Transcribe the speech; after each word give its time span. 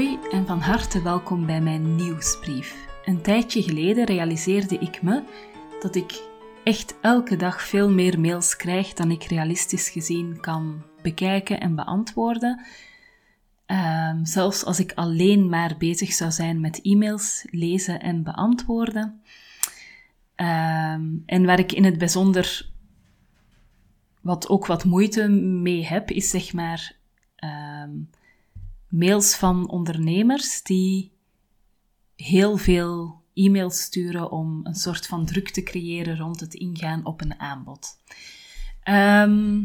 Hoi 0.00 0.18
en 0.30 0.46
van 0.46 0.60
harte 0.60 1.02
welkom 1.02 1.46
bij 1.46 1.60
mijn 1.60 1.94
nieuwsbrief. 1.94 2.88
Een 3.04 3.22
tijdje 3.22 3.62
geleden 3.62 4.04
realiseerde 4.04 4.78
ik 4.78 5.02
me 5.02 5.22
dat 5.80 5.94
ik 5.94 6.22
echt 6.64 6.94
elke 7.00 7.36
dag 7.36 7.62
veel 7.62 7.90
meer 7.90 8.20
mails 8.20 8.56
krijg 8.56 8.92
dan 8.92 9.10
ik 9.10 9.22
realistisch 9.22 9.88
gezien 9.88 10.40
kan 10.40 10.82
bekijken 11.02 11.60
en 11.60 11.74
beantwoorden. 11.74 12.64
Ehm, 13.66 14.24
zelfs 14.24 14.64
als 14.64 14.80
ik 14.80 14.92
alleen 14.94 15.48
maar 15.48 15.74
bezig 15.78 16.12
zou 16.12 16.30
zijn 16.30 16.60
met 16.60 16.82
e-mails 16.82 17.46
lezen 17.50 18.00
en 18.00 18.22
beantwoorden. 18.22 19.22
Ehm, 20.34 21.06
en 21.26 21.44
waar 21.44 21.58
ik 21.58 21.72
in 21.72 21.84
het 21.84 21.98
bijzonder 21.98 22.70
wat 24.20 24.48
ook 24.48 24.66
wat 24.66 24.84
moeite 24.84 25.28
mee 25.28 25.86
heb, 25.86 26.10
is 26.10 26.30
zeg 26.30 26.52
maar 26.52 26.96
ehm, 27.36 27.90
mails 28.90 29.36
van 29.36 29.68
ondernemers 29.68 30.62
die 30.62 31.12
heel 32.16 32.56
veel 32.56 33.22
e-mails 33.34 33.80
sturen 33.80 34.30
om 34.30 34.60
een 34.62 34.74
soort 34.74 35.06
van 35.06 35.26
druk 35.26 35.50
te 35.50 35.62
creëren 35.62 36.16
rond 36.16 36.40
het 36.40 36.54
ingaan 36.54 37.04
op 37.04 37.20
een 37.20 37.40
aanbod. 37.40 37.96
Ehm, 38.82 39.64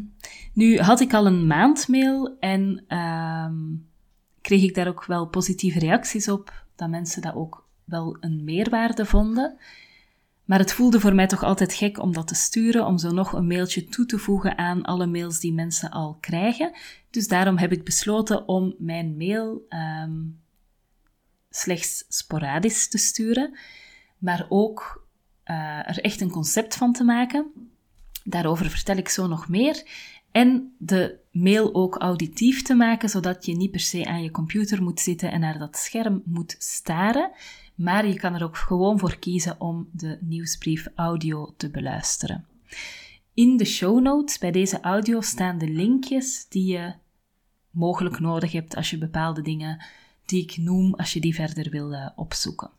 nu 0.54 0.80
had 0.80 1.00
ik 1.00 1.14
al 1.14 1.26
een 1.26 1.48
maandmail 1.48 2.38
en 2.40 2.96
um, 2.98 3.88
kreeg 4.42 4.64
ik 4.64 4.76
daar 4.76 4.88
ook 4.88 5.06
wel 5.06 5.28
positieve 5.28 5.80
reacties 5.80 6.30
op, 6.30 6.66
dat 6.76 6.90
mensen 6.90 7.22
dat 7.22 7.36
ook 7.36 7.68
wel 7.84 8.18
een 8.20 8.44
meerwaarde 8.44 9.06
vonden. 9.06 9.58
Maar 10.46 10.60
het 10.60 10.74
voelde 10.74 11.00
voor 11.00 11.16
mij 11.16 11.28
toch 11.28 11.44
altijd 11.44 11.74
gek 11.74 12.00
om 12.00 12.14
dat 12.14 12.28
te 12.28 12.36
sturen, 12.36 12.86
om 12.86 12.98
zo 12.98 13.12
nog 13.12 13.34
een 13.34 13.48
mailtje 13.48 13.86
toe 13.86 14.06
te 14.06 14.18
voegen 14.18 14.58
aan 14.58 14.84
alle 14.84 15.06
mails 15.06 15.40
die 15.40 15.54
mensen 15.54 15.90
al 15.90 16.18
krijgen. 16.20 16.72
Dus 17.10 17.28
daarom 17.28 17.58
heb 17.58 17.72
ik 17.72 17.84
besloten 17.84 18.48
om 18.48 18.76
mijn 18.78 19.18
mail 19.18 19.66
um, 19.70 20.40
slechts 21.50 22.06
sporadisch 22.08 22.88
te 22.88 22.98
sturen, 22.98 23.58
maar 24.18 24.46
ook 24.50 25.08
uh, 25.46 25.90
er 25.90 26.00
echt 26.00 26.22
een 26.22 26.32
concept 26.32 26.76
van 26.76 26.94
te 26.94 27.04
maken. 27.04 27.52
Daarover 28.24 28.70
vertel 28.70 28.98
ik 28.98 29.10
zo 29.10 29.28
nog 29.28 29.50
meer. 29.50 29.84
En 30.32 30.76
de 30.78 31.20
mail 31.32 31.74
ook 31.74 31.96
auditief 31.96 32.62
te 32.62 32.74
maken, 32.74 33.10
zodat 33.10 33.46
je 33.46 33.56
niet 33.56 33.72
per 33.72 33.80
se 33.80 34.06
aan 34.06 34.24
je 34.24 34.32
computer 34.32 34.84
moet 34.84 35.00
zitten 35.00 35.32
en 35.32 35.40
naar 35.40 35.60
dat 35.60 35.78
scherm 35.78 36.22
moet 36.26 36.56
staren, 36.58 37.32
maar 37.76 38.08
je 38.08 38.16
kan 38.16 38.34
er 38.34 38.44
ook 38.44 38.58
gewoon 38.58 39.00
voor 39.00 39.18
kiezen 39.20 39.60
om 39.60 39.90
de 39.92 40.18
nieuwsbrief 40.22 40.88
audio 40.96 41.54
te 41.58 41.70
beluisteren. 41.70 42.46
In 43.34 43.58
de 43.58 43.66
show 43.66 44.02
notes 44.02 44.38
bij 44.38 44.52
deze 44.52 44.80
audio 44.82 45.22
staan 45.22 45.58
de 45.58 45.70
linkjes 45.70 46.46
die 46.50 46.72
je 46.72 46.94
mogelijk 47.70 48.20
nodig 48.20 48.52
hebt 48.52 48.76
als 48.76 48.90
je 48.90 48.98
bepaalde 48.98 49.42
dingen 49.42 49.84
die 50.26 50.44
ik 50.44 50.58
noem, 50.58 50.94
als 50.94 51.14
je 51.14 51.20
die 51.20 51.36
verder 51.36 51.70
wil 51.70 51.92
uh, 51.92 52.10
opzoeken. 52.16 52.70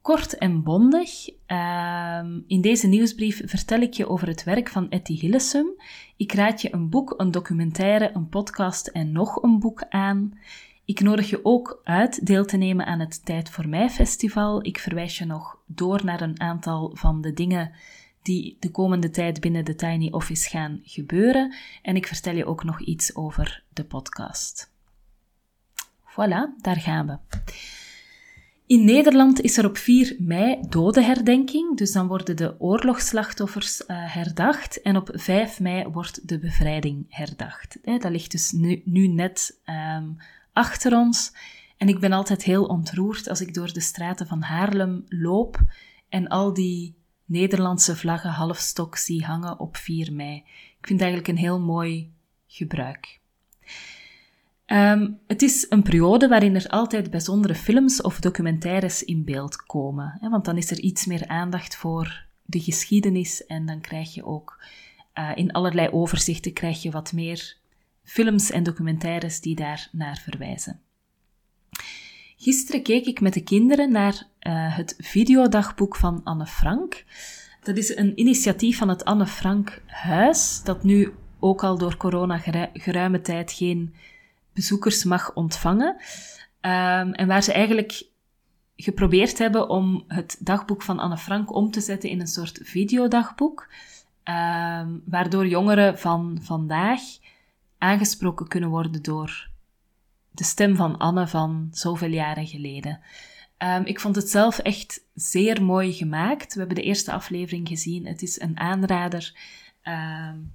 Kort 0.00 0.38
en 0.38 0.62
bondig. 0.62 1.28
Uh, 1.28 2.24
in 2.46 2.60
deze 2.60 2.86
nieuwsbrief 2.86 3.42
vertel 3.44 3.80
ik 3.80 3.94
je 3.94 4.08
over 4.08 4.28
het 4.28 4.44
werk 4.44 4.68
van 4.68 4.90
Etty 4.90 5.14
Hillesum. 5.14 5.66
Ik 6.16 6.32
raad 6.32 6.62
je 6.62 6.74
een 6.74 6.88
boek, 6.88 7.14
een 7.16 7.30
documentaire, 7.30 8.10
een 8.14 8.28
podcast 8.28 8.86
en 8.86 9.12
nog 9.12 9.42
een 9.42 9.58
boek 9.58 9.84
aan. 9.88 10.38
Ik 10.90 11.00
nodig 11.00 11.30
je 11.30 11.44
ook 11.44 11.80
uit 11.84 12.26
deel 12.26 12.44
te 12.44 12.56
nemen 12.56 12.86
aan 12.86 13.00
het 13.00 13.24
Tijd 13.24 13.50
voor 13.50 13.68
Mij 13.68 13.90
festival. 13.90 14.66
Ik 14.66 14.78
verwijs 14.78 15.18
je 15.18 15.24
nog 15.24 15.58
door 15.66 16.04
naar 16.04 16.20
een 16.20 16.40
aantal 16.40 16.90
van 16.94 17.20
de 17.20 17.32
dingen 17.32 17.72
die 18.22 18.56
de 18.60 18.70
komende 18.70 19.10
tijd 19.10 19.40
binnen 19.40 19.64
de 19.64 19.74
Tiny 19.74 20.08
Office 20.10 20.48
gaan 20.48 20.80
gebeuren. 20.82 21.54
En 21.82 21.96
ik 21.96 22.06
vertel 22.06 22.34
je 22.34 22.46
ook 22.46 22.64
nog 22.64 22.80
iets 22.80 23.14
over 23.16 23.62
de 23.72 23.84
podcast. 23.84 24.70
Voilà, 26.04 26.60
daar 26.60 26.80
gaan 26.80 27.06
we. 27.06 27.18
In 28.66 28.84
Nederland 28.84 29.40
is 29.40 29.58
er 29.58 29.66
op 29.66 29.76
4 29.76 30.16
mei 30.18 30.58
dodenherdenking, 30.68 31.76
dus 31.76 31.92
dan 31.92 32.06
worden 32.06 32.36
de 32.36 32.60
oorlogsslachtoffers 32.60 33.80
uh, 33.80 33.86
herdacht. 34.14 34.82
En 34.82 34.96
op 34.96 35.10
5 35.12 35.60
mei 35.60 35.88
wordt 35.88 36.28
de 36.28 36.38
bevrijding 36.38 37.06
herdacht. 37.08 37.78
dat 37.82 38.10
ligt 38.10 38.30
dus 38.30 38.52
nu, 38.84 39.06
net 39.06 39.60
um, 39.96 40.16
achter 40.52 40.96
ons. 40.96 41.32
En 41.76 41.88
ik 41.88 42.00
ben 42.00 42.12
altijd 42.12 42.42
heel 42.42 42.64
ontroerd 42.64 43.28
als 43.28 43.40
ik 43.40 43.54
door 43.54 43.72
de 43.72 43.80
straten 43.80 44.26
van 44.26 44.42
Haarlem 44.42 45.04
loop 45.08 45.60
en 46.08 46.28
al 46.28 46.54
die 46.54 46.94
Nederlandse 47.24 47.96
vlaggen 47.96 48.30
halfstok 48.30 48.96
zie 48.96 49.24
hangen 49.24 49.58
op 49.58 49.76
4 49.76 50.12
mei. 50.12 50.36
Ik 50.36 50.86
vind 50.86 51.00
het 51.00 51.08
eigenlijk 51.08 51.28
een 51.28 51.44
heel 51.44 51.60
mooi 51.60 52.12
gebruik. 52.46 53.20
Um, 54.66 55.18
het 55.26 55.42
is 55.42 55.66
een 55.68 55.82
periode 55.82 56.28
waarin 56.28 56.54
er 56.54 56.68
altijd 56.68 57.10
bijzondere 57.10 57.54
films 57.54 58.02
of 58.02 58.20
documentaires 58.20 59.04
in 59.04 59.24
beeld 59.24 59.56
komen. 59.56 60.16
Hè, 60.20 60.28
want 60.28 60.44
dan 60.44 60.56
is 60.56 60.70
er 60.70 60.80
iets 60.80 61.06
meer 61.06 61.26
aandacht 61.26 61.76
voor 61.76 62.26
de 62.42 62.60
geschiedenis 62.60 63.46
en 63.46 63.66
dan 63.66 63.80
krijg 63.80 64.14
je 64.14 64.24
ook 64.24 64.62
uh, 65.14 65.30
in 65.34 65.52
allerlei 65.52 65.88
overzichten 65.88 66.52
krijg 66.52 66.82
je 66.82 66.90
wat 66.90 67.12
meer 67.12 67.56
films 68.10 68.50
en 68.50 68.62
documentaires 68.62 69.40
die 69.40 69.54
daar 69.54 69.88
naar 69.92 70.20
verwijzen. 70.24 70.80
Gisteren 72.36 72.82
keek 72.82 73.06
ik 73.06 73.20
met 73.20 73.34
de 73.34 73.42
kinderen 73.42 73.92
naar 73.92 74.12
uh, 74.12 74.76
het 74.76 74.94
videodagboek 74.98 75.96
van 75.96 76.20
Anne 76.24 76.46
Frank. 76.46 77.04
Dat 77.62 77.76
is 77.76 77.96
een 77.96 78.20
initiatief 78.20 78.78
van 78.78 78.88
het 78.88 79.04
Anne 79.04 79.26
Frank 79.26 79.82
Huis, 79.86 80.62
dat 80.64 80.82
nu 80.82 81.12
ook 81.38 81.64
al 81.64 81.78
door 81.78 81.96
corona 81.96 82.38
geruime 82.72 83.20
tijd 83.20 83.52
geen 83.52 83.94
bezoekers 84.52 85.04
mag 85.04 85.34
ontvangen. 85.34 85.96
Um, 86.60 87.12
en 87.12 87.26
waar 87.26 87.42
ze 87.42 87.52
eigenlijk 87.52 88.04
geprobeerd 88.76 89.38
hebben 89.38 89.68
om 89.68 90.04
het 90.08 90.36
dagboek 90.40 90.82
van 90.82 90.98
Anne 90.98 91.18
Frank 91.18 91.54
om 91.54 91.70
te 91.70 91.80
zetten 91.80 92.10
in 92.10 92.20
een 92.20 92.26
soort 92.26 92.60
videodagboek, 92.62 93.68
um, 94.24 95.02
waardoor 95.04 95.46
jongeren 95.46 95.98
van 95.98 96.38
vandaag 96.42 97.00
aangesproken 97.80 98.48
kunnen 98.48 98.68
worden 98.68 99.02
door 99.02 99.50
de 100.30 100.44
stem 100.44 100.76
van 100.76 100.96
Anne 100.98 101.26
van 101.26 101.68
zoveel 101.70 102.10
jaren 102.10 102.46
geleden. 102.46 103.00
Um, 103.58 103.84
ik 103.84 104.00
vond 104.00 104.16
het 104.16 104.28
zelf 104.28 104.58
echt 104.58 105.04
zeer 105.14 105.62
mooi 105.62 105.92
gemaakt. 105.92 106.52
We 106.52 106.58
hebben 106.58 106.76
de 106.76 106.82
eerste 106.82 107.12
aflevering 107.12 107.68
gezien. 107.68 108.06
Het 108.06 108.22
is 108.22 108.40
een 108.40 108.58
aanrader. 108.58 109.34
Um, 109.84 110.52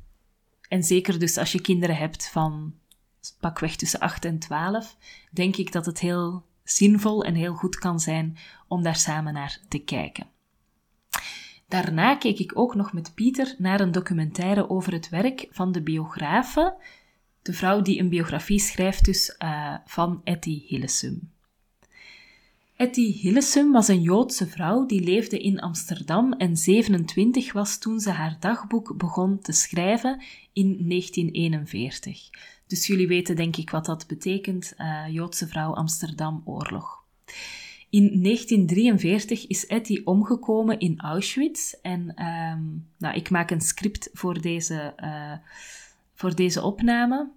en 0.67 0.83
zeker 0.83 1.19
dus 1.19 1.37
als 1.37 1.51
je 1.51 1.61
kinderen 1.61 1.95
hebt 1.97 2.29
van 2.29 2.73
pakweg 3.39 3.75
tussen 3.75 3.99
8 3.99 4.25
en 4.25 4.39
12, 4.39 4.97
denk 5.31 5.55
ik 5.55 5.71
dat 5.71 5.85
het 5.85 5.99
heel 5.99 6.45
zinvol 6.63 7.23
en 7.23 7.35
heel 7.35 7.53
goed 7.53 7.75
kan 7.75 7.99
zijn 7.99 8.37
om 8.67 8.83
daar 8.83 8.95
samen 8.95 9.33
naar 9.33 9.59
te 9.69 9.79
kijken. 9.79 10.27
Daarna 11.67 12.15
keek 12.15 12.39
ik 12.39 12.57
ook 12.57 12.75
nog 12.75 12.93
met 12.93 13.15
Pieter 13.15 13.55
naar 13.57 13.79
een 13.79 13.91
documentaire 13.91 14.69
over 14.69 14.93
het 14.93 15.09
werk 15.09 15.47
van 15.49 15.71
de 15.71 15.81
biografe 15.81 16.75
de 17.45 17.53
vrouw 17.53 17.81
die 17.81 17.99
een 17.99 18.09
biografie 18.09 18.59
schrijft 18.59 19.05
dus 19.05 19.35
uh, 19.43 19.75
van 19.85 20.21
Etty 20.23 20.63
Hillesum. 20.67 21.31
Etty 22.75 23.11
Hillesum 23.11 23.71
was 23.71 23.87
een 23.87 24.01
Joodse 24.01 24.47
vrouw 24.47 24.85
die 24.85 25.01
leefde 25.01 25.39
in 25.39 25.59
Amsterdam 25.59 26.33
en 26.33 26.57
27 26.57 27.53
was 27.53 27.77
toen 27.77 27.99
ze 27.99 28.09
haar 28.09 28.37
dagboek 28.39 28.97
begon 28.97 29.39
te 29.39 29.51
schrijven 29.51 30.23
in 30.53 30.65
1941. 30.89 32.29
Dus 32.67 32.87
jullie 32.87 33.07
weten 33.07 33.35
denk 33.35 33.55
ik 33.55 33.69
wat 33.69 33.85
dat 33.85 34.07
betekent, 34.07 34.73
uh, 34.77 35.03
Joodse 35.09 35.47
vrouw 35.47 35.73
Amsterdam 35.73 36.41
oorlog. 36.45 37.03
In 37.89 38.21
1943 38.23 39.47
is 39.47 39.67
Etty 39.67 40.01
omgekomen 40.03 40.79
in 40.79 40.99
Auschwitz 40.99 41.73
en 41.81 42.25
um, 42.25 42.87
nou, 42.97 43.15
ik 43.15 43.29
maak 43.29 43.51
een 43.51 43.61
script 43.61 44.09
voor 44.13 44.41
deze 44.41 44.93
uh, 45.03 45.33
voor 46.15 46.35
deze 46.35 46.61
opname. 46.61 47.31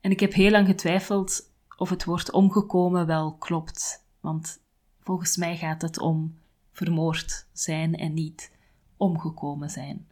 En 0.00 0.10
ik 0.10 0.20
heb 0.20 0.32
heel 0.32 0.50
lang 0.50 0.66
getwijfeld 0.66 1.50
of 1.76 1.90
het 1.90 2.04
woord 2.04 2.30
omgekomen 2.30 3.06
wel 3.06 3.34
klopt. 3.34 4.04
Want 4.20 4.60
volgens 5.00 5.36
mij 5.36 5.56
gaat 5.56 5.82
het 5.82 5.98
om 5.98 6.38
vermoord 6.72 7.46
zijn 7.52 7.96
en 7.96 8.14
niet 8.14 8.52
omgekomen 8.96 9.70
zijn. 9.70 10.06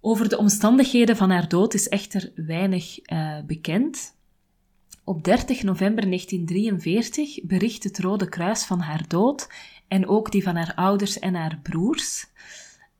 Over 0.00 0.28
de 0.28 0.38
omstandigheden 0.38 1.16
van 1.16 1.30
haar 1.30 1.48
dood 1.48 1.74
is 1.74 1.88
echter 1.88 2.32
weinig 2.34 3.10
uh, 3.10 3.38
bekend. 3.46 4.16
Op 5.04 5.24
30 5.24 5.62
november 5.62 6.04
1943 6.04 7.44
bericht 7.44 7.84
het 7.84 7.98
Rode 7.98 8.28
Kruis 8.28 8.64
van 8.64 8.80
haar 8.80 9.08
dood 9.08 9.48
en 9.88 10.08
ook 10.08 10.32
die 10.32 10.42
van 10.42 10.56
haar 10.56 10.74
ouders 10.74 11.18
en 11.18 11.34
haar 11.34 11.58
broers. 11.62 12.26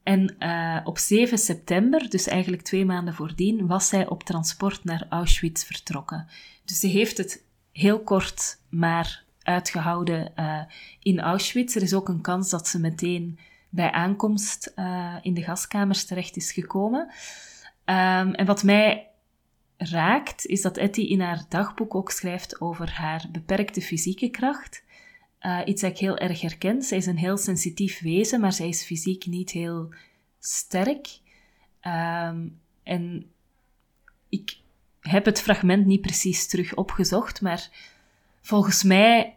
En 0.05 0.37
uh, 0.39 0.81
op 0.85 0.99
7 0.99 1.39
september, 1.39 2.11
dus 2.11 2.27
eigenlijk 2.27 2.63
twee 2.63 2.85
maanden 2.85 3.15
voordien, 3.15 3.67
was 3.67 3.89
zij 3.89 4.09
op 4.09 4.23
transport 4.23 4.85
naar 4.85 5.07
Auschwitz 5.09 5.65
vertrokken. 5.65 6.27
Dus 6.65 6.81
ze 6.81 6.87
heeft 6.87 7.19
het 7.19 7.45
heel 7.73 8.03
kort 8.03 8.59
maar 8.69 9.25
uitgehouden 9.43 10.33
uh, 10.37 10.61
in 11.01 11.21
Auschwitz. 11.21 11.77
Er 11.77 11.83
is 11.83 11.95
ook 11.95 12.09
een 12.09 12.21
kans 12.21 12.51
dat 12.51 12.69
ze 12.69 12.81
meteen 12.81 13.39
bij 13.69 13.91
aankomst 13.91 14.73
uh, 14.77 15.15
in 15.23 15.35
de 15.35 15.43
gaskamers 15.43 16.05
terecht 16.05 16.37
is 16.37 16.53
gekomen. 16.53 17.01
Um, 17.01 18.35
en 18.35 18.47
wat 18.47 18.63
mij 18.63 19.09
raakt, 19.77 20.47
is 20.47 20.63
dat 20.63 20.77
Etty 20.77 21.01
in 21.01 21.21
haar 21.21 21.45
dagboek 21.49 21.95
ook 21.95 22.11
schrijft 22.11 22.61
over 22.61 22.93
haar 22.93 23.25
beperkte 23.33 23.81
fysieke 23.81 24.29
kracht. 24.29 24.85
Uh, 25.47 25.61
iets 25.65 25.81
dat 25.81 25.91
ik 25.91 25.99
heel 25.99 26.17
erg 26.17 26.41
herken. 26.41 26.83
Zij 26.83 26.99
is 26.99 27.07
een 27.07 27.19
heel 27.19 27.37
sensitief 27.37 28.01
wezen, 28.01 28.41
maar 28.41 28.53
zij 28.53 28.69
is 28.69 28.85
fysiek 28.85 29.27
niet 29.27 29.51
heel 29.51 29.95
sterk. 30.39 31.19
Ehm, 31.81 32.49
en 32.83 33.31
ik 34.29 34.57
heb 35.01 35.25
het 35.25 35.41
fragment 35.41 35.87
niet 35.87 36.01
precies 36.01 36.47
terug 36.47 36.75
opgezocht, 36.75 37.41
maar 37.41 37.71
volgens 38.41 38.83
mij 38.83 39.37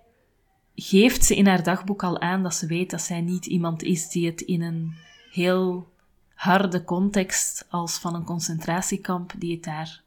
geeft 0.75 1.25
ze 1.25 1.35
in 1.35 1.47
haar 1.47 1.63
dagboek 1.63 2.03
al 2.03 2.19
aan 2.19 2.43
dat 2.43 2.55
ze 2.55 2.67
weet 2.67 2.89
dat 2.89 3.01
zij 3.01 3.21
niet 3.21 3.45
iemand 3.45 3.83
is 3.83 4.09
die 4.09 4.25
het 4.25 4.41
in 4.41 4.61
een 4.61 4.95
heel 5.31 5.91
harde 6.33 6.83
context 6.83 7.65
als 7.69 7.97
van 7.97 8.15
een 8.15 8.23
concentratiekamp, 8.23 9.33
die 9.37 9.53
het 9.55 9.63
daar, 9.63 10.01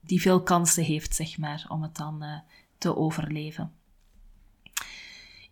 die 0.00 0.20
veel 0.20 0.42
kansen 0.42 0.84
heeft, 0.84 1.14
zeg 1.14 1.38
maar, 1.38 1.66
om 1.68 1.82
het 1.82 1.96
dan 1.96 2.24
uh, 2.24 2.38
te 2.78 2.96
overleven. 2.96 3.72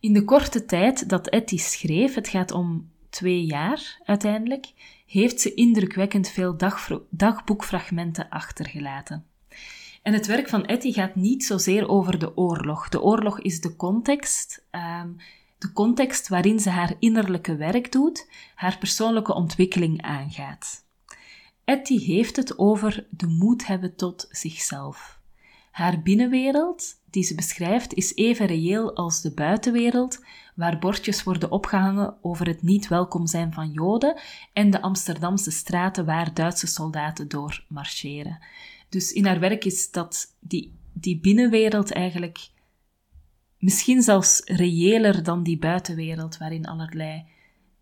In 0.01 0.13
de 0.13 0.25
korte 0.25 0.65
tijd 0.65 1.09
dat 1.09 1.29
Etty 1.29 1.57
schreef, 1.57 2.15
het 2.15 2.29
gaat 2.29 2.51
om 2.51 2.91
twee 3.11 3.45
jaar 3.45 4.01
uiteindelijk, 4.05 4.73
heeft 5.07 5.41
ze 5.41 5.55
indrukwekkend 5.55 6.29
veel 6.29 6.57
dagboekfragmenten 7.11 8.29
achtergelaten. 8.29 9.27
En 10.03 10.13
het 10.13 10.27
werk 10.27 10.49
van 10.49 10.67
Etty 10.67 10.93
gaat 10.93 11.15
niet 11.15 11.45
zozeer 11.45 11.89
over 11.89 12.19
de 12.19 12.37
oorlog. 12.37 12.89
De 12.89 13.03
oorlog 13.03 13.41
is 13.41 13.61
de 13.61 13.77
context, 13.77 14.67
um, 14.71 15.17
de 15.59 15.73
context 15.73 16.29
waarin 16.29 16.61
ze 16.61 16.71
haar 16.71 16.95
innerlijke 16.99 17.57
werk 17.57 17.93
doet, 17.93 18.29
haar 18.55 18.79
persoonlijke 18.79 19.35
ontwikkeling 19.35 20.03
aangaat. 20.03 20.85
Etty 21.65 21.99
heeft 22.05 22.37
het 22.37 22.59
over 22.59 23.07
de 23.11 23.27
moed 23.27 23.67
hebben 23.67 23.97
tot 23.97 24.27
zichzelf. 24.31 25.21
Haar 25.71 26.03
binnenwereld, 26.03 27.00
die 27.11 27.23
ze 27.23 27.35
beschrijft, 27.35 27.95
is 27.95 28.15
even 28.15 28.47
reëel 28.47 28.97
als 28.97 29.21
de 29.21 29.35
buitenwereld, 29.35 30.25
waar 30.55 30.79
bordjes 30.79 31.23
worden 31.23 31.51
opgehangen 31.51 32.15
over 32.23 32.47
het 32.47 32.63
niet 32.63 32.89
welkom 32.89 33.27
zijn 33.27 33.53
van 33.53 33.71
Joden 33.71 34.21
en 34.53 34.71
de 34.71 34.83
Amsterdamse 34.83 35.51
straten 35.51 36.05
waar 36.05 36.35
Duitse 36.35 36.67
soldaten 36.67 37.29
door 37.29 37.65
marcheren. 37.69 38.39
Dus 38.89 39.13
in 39.13 39.27
haar 39.27 39.41
werk 39.41 39.65
is 39.65 39.91
dat 39.91 40.37
die, 40.41 40.75
die 40.93 41.21
binnenwereld 41.21 41.93
eigenlijk 41.93 42.51
misschien 43.59 44.03
zelfs 44.03 44.43
reëler 44.45 45.23
dan 45.23 45.43
die 45.43 45.59
buitenwereld, 45.59 46.39
waarin 46.39 46.67
allerlei 46.67 47.25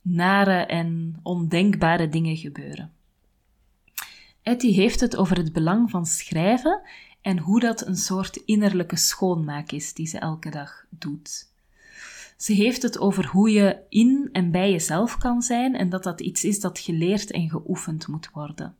nare 0.02 0.66
en 0.66 1.20
ondenkbare 1.22 2.08
dingen 2.08 2.36
gebeuren. 2.36 2.92
Etty 4.42 4.72
heeft 4.72 5.00
het 5.00 5.16
over 5.16 5.36
het 5.36 5.52
belang 5.52 5.90
van 5.90 6.06
schrijven 6.06 6.80
en 7.28 7.38
hoe 7.38 7.60
dat 7.60 7.86
een 7.86 7.96
soort 7.96 8.36
innerlijke 8.36 8.96
schoonmaak 8.96 9.70
is 9.70 9.94
die 9.94 10.06
ze 10.06 10.18
elke 10.18 10.50
dag 10.50 10.84
doet. 10.90 11.46
Ze 12.36 12.52
heeft 12.52 12.82
het 12.82 12.98
over 12.98 13.26
hoe 13.26 13.50
je 13.50 13.78
in 13.88 14.28
en 14.32 14.50
bij 14.50 14.70
jezelf 14.70 15.18
kan 15.18 15.42
zijn 15.42 15.74
en 15.74 15.88
dat 15.88 16.02
dat 16.02 16.20
iets 16.20 16.44
is 16.44 16.60
dat 16.60 16.78
geleerd 16.78 17.30
en 17.30 17.50
geoefend 17.50 18.06
moet 18.06 18.30
worden. 18.32 18.76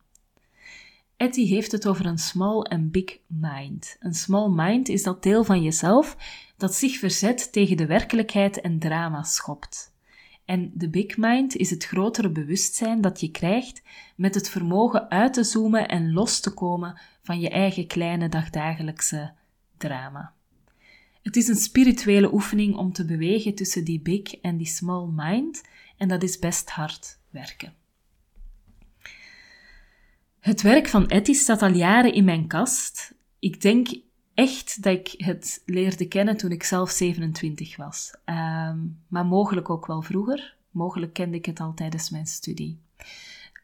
Etty 1.16 1.46
heeft 1.46 1.72
het 1.72 1.86
over 1.86 2.06
een 2.06 2.18
small 2.18 2.60
en 2.60 2.90
big 2.90 3.18
mind. 3.26 3.96
Een 4.00 4.14
small 4.14 4.48
mind 4.50 4.88
is 4.88 5.02
dat 5.02 5.22
deel 5.22 5.44
van 5.44 5.62
jezelf 5.62 6.16
dat 6.56 6.74
zich 6.74 6.98
verzet 6.98 7.52
tegen 7.52 7.76
de 7.76 7.86
werkelijkheid 7.86 8.60
en 8.60 8.78
drama 8.78 9.22
schopt. 9.22 9.92
En 10.48 10.70
de 10.74 10.88
big 10.88 11.16
mind 11.16 11.56
is 11.56 11.70
het 11.70 11.84
grotere 11.84 12.30
bewustzijn 12.30 13.00
dat 13.00 13.20
je 13.20 13.30
krijgt 13.30 13.82
met 14.16 14.34
het 14.34 14.48
vermogen 14.48 15.10
uit 15.10 15.32
te 15.32 15.44
zoomen 15.44 15.88
en 15.88 16.12
los 16.12 16.40
te 16.40 16.54
komen 16.54 17.00
van 17.22 17.40
je 17.40 17.48
eigen 17.48 17.86
kleine 17.86 18.28
dagdagelijkse 18.28 19.32
drama. 19.76 20.32
Het 21.22 21.36
is 21.36 21.48
een 21.48 21.56
spirituele 21.56 22.32
oefening 22.32 22.76
om 22.76 22.92
te 22.92 23.04
bewegen 23.04 23.54
tussen 23.54 23.84
die 23.84 24.00
big 24.00 24.34
en 24.34 24.56
die 24.56 24.66
small 24.66 25.08
mind, 25.10 25.62
en 25.96 26.08
dat 26.08 26.22
is 26.22 26.38
best 26.38 26.70
hard 26.70 27.18
werken. 27.30 27.74
Het 30.40 30.62
werk 30.62 30.88
van 30.88 31.08
Etty 31.08 31.32
staat 31.32 31.62
al 31.62 31.72
jaren 31.72 32.12
in 32.12 32.24
mijn 32.24 32.46
kast. 32.46 33.14
Ik 33.38 33.60
denk 33.60 33.88
echt 34.38 34.82
dat 34.82 34.92
ik 34.92 35.14
het 35.16 35.62
leerde 35.66 36.08
kennen 36.08 36.36
toen 36.36 36.50
ik 36.50 36.62
zelf 36.62 36.90
27 36.90 37.76
was. 37.76 38.14
Ehm, 38.24 38.78
maar 39.08 39.26
mogelijk 39.26 39.70
ook 39.70 39.86
wel 39.86 40.02
vroeger. 40.02 40.54
Mogelijk 40.70 41.12
kende 41.12 41.36
ik 41.36 41.46
het 41.46 41.60
al 41.60 41.74
tijdens 41.74 42.10
mijn 42.10 42.26
studie. 42.26 42.78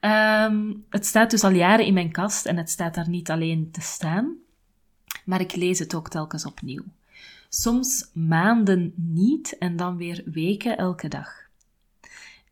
Ehm, 0.01 0.73
het 0.89 1.07
staat 1.07 1.31
dus 1.31 1.45
al 1.45 1.51
jaren 1.51 1.87
in 1.87 1.95
mijn 1.95 2.11
kast 2.11 2.47
en 2.47 2.57
het 2.57 2.71
staat 2.71 2.95
daar 2.95 3.09
niet 3.09 3.31
alleen 3.31 3.71
te 3.71 3.81
staan, 3.81 4.37
maar 5.25 5.41
ik 5.41 5.55
lees 5.55 5.79
het 5.79 5.95
ook 5.95 6.09
telkens 6.09 6.47
opnieuw. 6.47 6.85
Soms 7.49 8.11
maanden 8.13 8.93
niet 8.97 9.59
en 9.59 9.77
dan 9.77 9.97
weer 9.97 10.23
weken 10.25 10.77
elke 10.77 11.09
dag. 11.09 11.29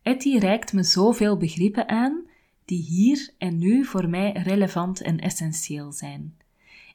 Etty 0.01 0.37
reikt 0.37 0.73
me 0.73 0.83
zoveel 0.83 1.37
begrippen 1.37 1.87
aan 1.87 2.21
die 2.65 2.81
hier 2.81 3.29
en 3.37 3.57
nu 3.57 3.85
voor 3.85 4.09
mij 4.09 4.31
relevant 4.31 5.01
en 5.01 5.19
essentieel 5.19 5.91
zijn. 5.91 6.35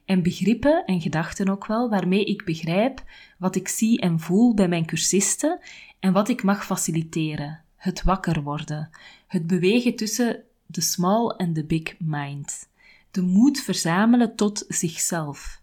En 0.09 0.23
begrippen 0.23 0.85
en 0.85 1.01
gedachten 1.01 1.49
ook 1.49 1.67
wel, 1.67 1.89
waarmee 1.91 2.25
ik 2.25 2.45
begrijp 2.45 3.05
wat 3.39 3.57
ik 3.57 3.69
zie 3.69 4.01
en 4.01 4.21
voel 4.21 4.55
bij 4.55 4.69
mijn 4.69 4.87
cursisten 4.87 5.61
en 6.01 6.13
wat 6.13 6.29
ik 6.29 6.43
mag 6.43 6.65
faciliteren. 6.65 7.61
Het 7.77 8.03
wakker 8.03 8.43
worden, 8.43 8.91
het 9.27 9.47
bewegen 9.47 9.97
tussen 9.97 10.43
de 10.67 10.81
small 10.81 11.29
en 11.29 11.53
de 11.53 11.65
big 11.65 11.99
mind, 11.99 12.69
de 13.11 13.21
moed 13.21 13.61
verzamelen 13.61 14.37
tot 14.37 14.65
zichzelf, 14.69 15.63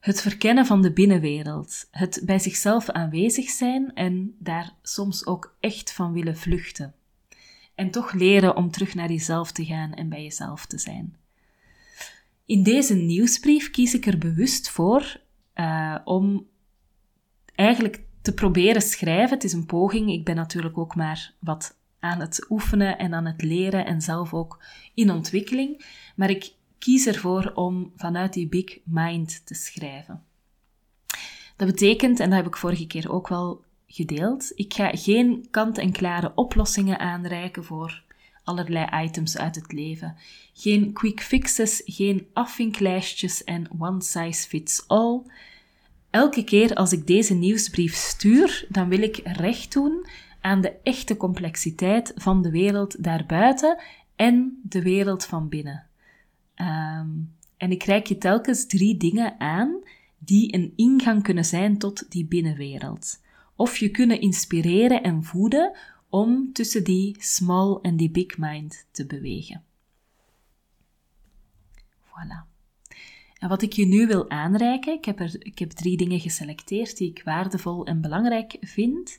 het 0.00 0.20
verkennen 0.20 0.66
van 0.66 0.82
de 0.82 0.92
binnenwereld, 0.92 1.88
het 1.90 2.22
bij 2.24 2.38
zichzelf 2.38 2.90
aanwezig 2.90 3.50
zijn 3.50 3.94
en 3.94 4.36
daar 4.38 4.72
soms 4.82 5.26
ook 5.26 5.56
echt 5.60 5.92
van 5.92 6.12
willen 6.12 6.36
vluchten. 6.36 6.94
En 7.74 7.90
toch 7.90 8.12
leren 8.12 8.56
om 8.56 8.70
terug 8.70 8.94
naar 8.94 9.10
jezelf 9.10 9.52
te 9.52 9.64
gaan 9.64 9.94
en 9.94 10.08
bij 10.08 10.22
jezelf 10.22 10.66
te 10.66 10.78
zijn. 10.78 11.16
In 12.46 12.62
deze 12.62 12.94
nieuwsbrief 12.94 13.70
kies 13.70 13.94
ik 13.94 14.06
er 14.06 14.18
bewust 14.18 14.70
voor 14.70 15.20
uh, 15.54 15.96
om 16.04 16.46
eigenlijk 17.54 18.02
te 18.22 18.34
proberen 18.34 18.82
schrijven. 18.82 19.34
Het 19.34 19.44
is 19.44 19.52
een 19.52 19.66
poging. 19.66 20.10
Ik 20.10 20.24
ben 20.24 20.36
natuurlijk 20.36 20.78
ook 20.78 20.94
maar 20.94 21.34
wat 21.38 21.78
aan 22.00 22.20
het 22.20 22.46
oefenen 22.50 22.98
en 22.98 23.14
aan 23.14 23.26
het 23.26 23.42
leren 23.42 23.86
en 23.86 24.00
zelf 24.00 24.34
ook 24.34 24.62
in 24.94 25.10
ontwikkeling. 25.10 25.84
Maar 26.16 26.30
ik 26.30 26.52
kies 26.78 27.06
ervoor 27.06 27.52
om 27.54 27.92
vanuit 27.96 28.32
die 28.32 28.48
big 28.48 28.78
mind 28.84 29.46
te 29.46 29.54
schrijven. 29.54 30.22
Dat 31.56 31.68
betekent, 31.68 32.20
en 32.20 32.28
dat 32.28 32.38
heb 32.38 32.46
ik 32.46 32.56
vorige 32.56 32.86
keer 32.86 33.12
ook 33.12 33.28
wel 33.28 33.64
gedeeld. 33.86 34.52
Ik 34.54 34.74
ga 34.74 34.90
geen 34.92 35.46
kant-en-klare 35.50 36.32
oplossingen 36.34 36.98
aanreiken 36.98 37.64
voor 37.64 38.02
allerlei 38.46 39.04
items 39.04 39.38
uit 39.38 39.54
het 39.54 39.72
leven. 39.72 40.16
Geen 40.52 40.92
quick 40.92 41.20
fixes, 41.20 41.82
geen 41.84 42.26
afvinklijstjes 42.32 43.44
en 43.44 43.66
one 43.78 44.02
size 44.02 44.48
fits 44.48 44.84
all. 44.86 45.22
Elke 46.10 46.44
keer 46.44 46.74
als 46.74 46.92
ik 46.92 47.06
deze 47.06 47.34
nieuwsbrief 47.34 47.94
stuur, 47.94 48.66
dan 48.68 48.88
wil 48.88 49.02
ik 49.02 49.20
recht 49.24 49.72
doen 49.72 50.06
aan 50.40 50.60
de 50.60 50.72
echte 50.82 51.16
complexiteit 51.16 52.12
van 52.16 52.42
de 52.42 52.50
wereld 52.50 53.04
daarbuiten 53.04 53.78
en 54.16 54.60
de 54.62 54.82
wereld 54.82 55.24
van 55.24 55.48
binnen. 55.48 55.86
Ehm, 56.54 57.08
en 57.56 57.70
ik 57.70 57.82
reik 57.82 58.06
je 58.06 58.18
telkens 58.18 58.66
drie 58.66 58.96
dingen 58.96 59.40
aan 59.40 59.82
die 60.18 60.54
een 60.54 60.72
ingang 60.76 61.22
kunnen 61.22 61.44
zijn 61.44 61.78
tot 61.78 62.10
die 62.10 62.26
binnenwereld 62.26 63.24
of 63.56 63.76
je 63.76 63.90
kunnen 63.90 64.20
inspireren 64.20 65.02
en 65.02 65.24
voeden 65.24 65.76
om 66.16 66.52
tussen 66.52 66.84
die 66.84 67.16
small 67.18 67.78
en 67.82 67.96
die 67.96 68.10
big 68.10 68.38
mind 68.38 68.86
te 68.90 69.06
bewegen. 69.06 69.62
Voilà. 72.04 72.44
En 73.38 73.48
wat 73.48 73.62
ik 73.62 73.72
je 73.72 73.86
nu 73.86 74.06
wil 74.06 74.30
aanreiken, 74.30 74.92
ik 74.92 75.04
heb, 75.04 75.20
er, 75.20 75.36
ik 75.38 75.58
heb 75.58 75.70
drie 75.70 75.96
dingen 75.96 76.20
geselecteerd 76.20 76.96
die 76.96 77.10
ik 77.10 77.22
waardevol 77.24 77.86
en 77.86 78.00
belangrijk 78.00 78.56
vind. 78.60 79.18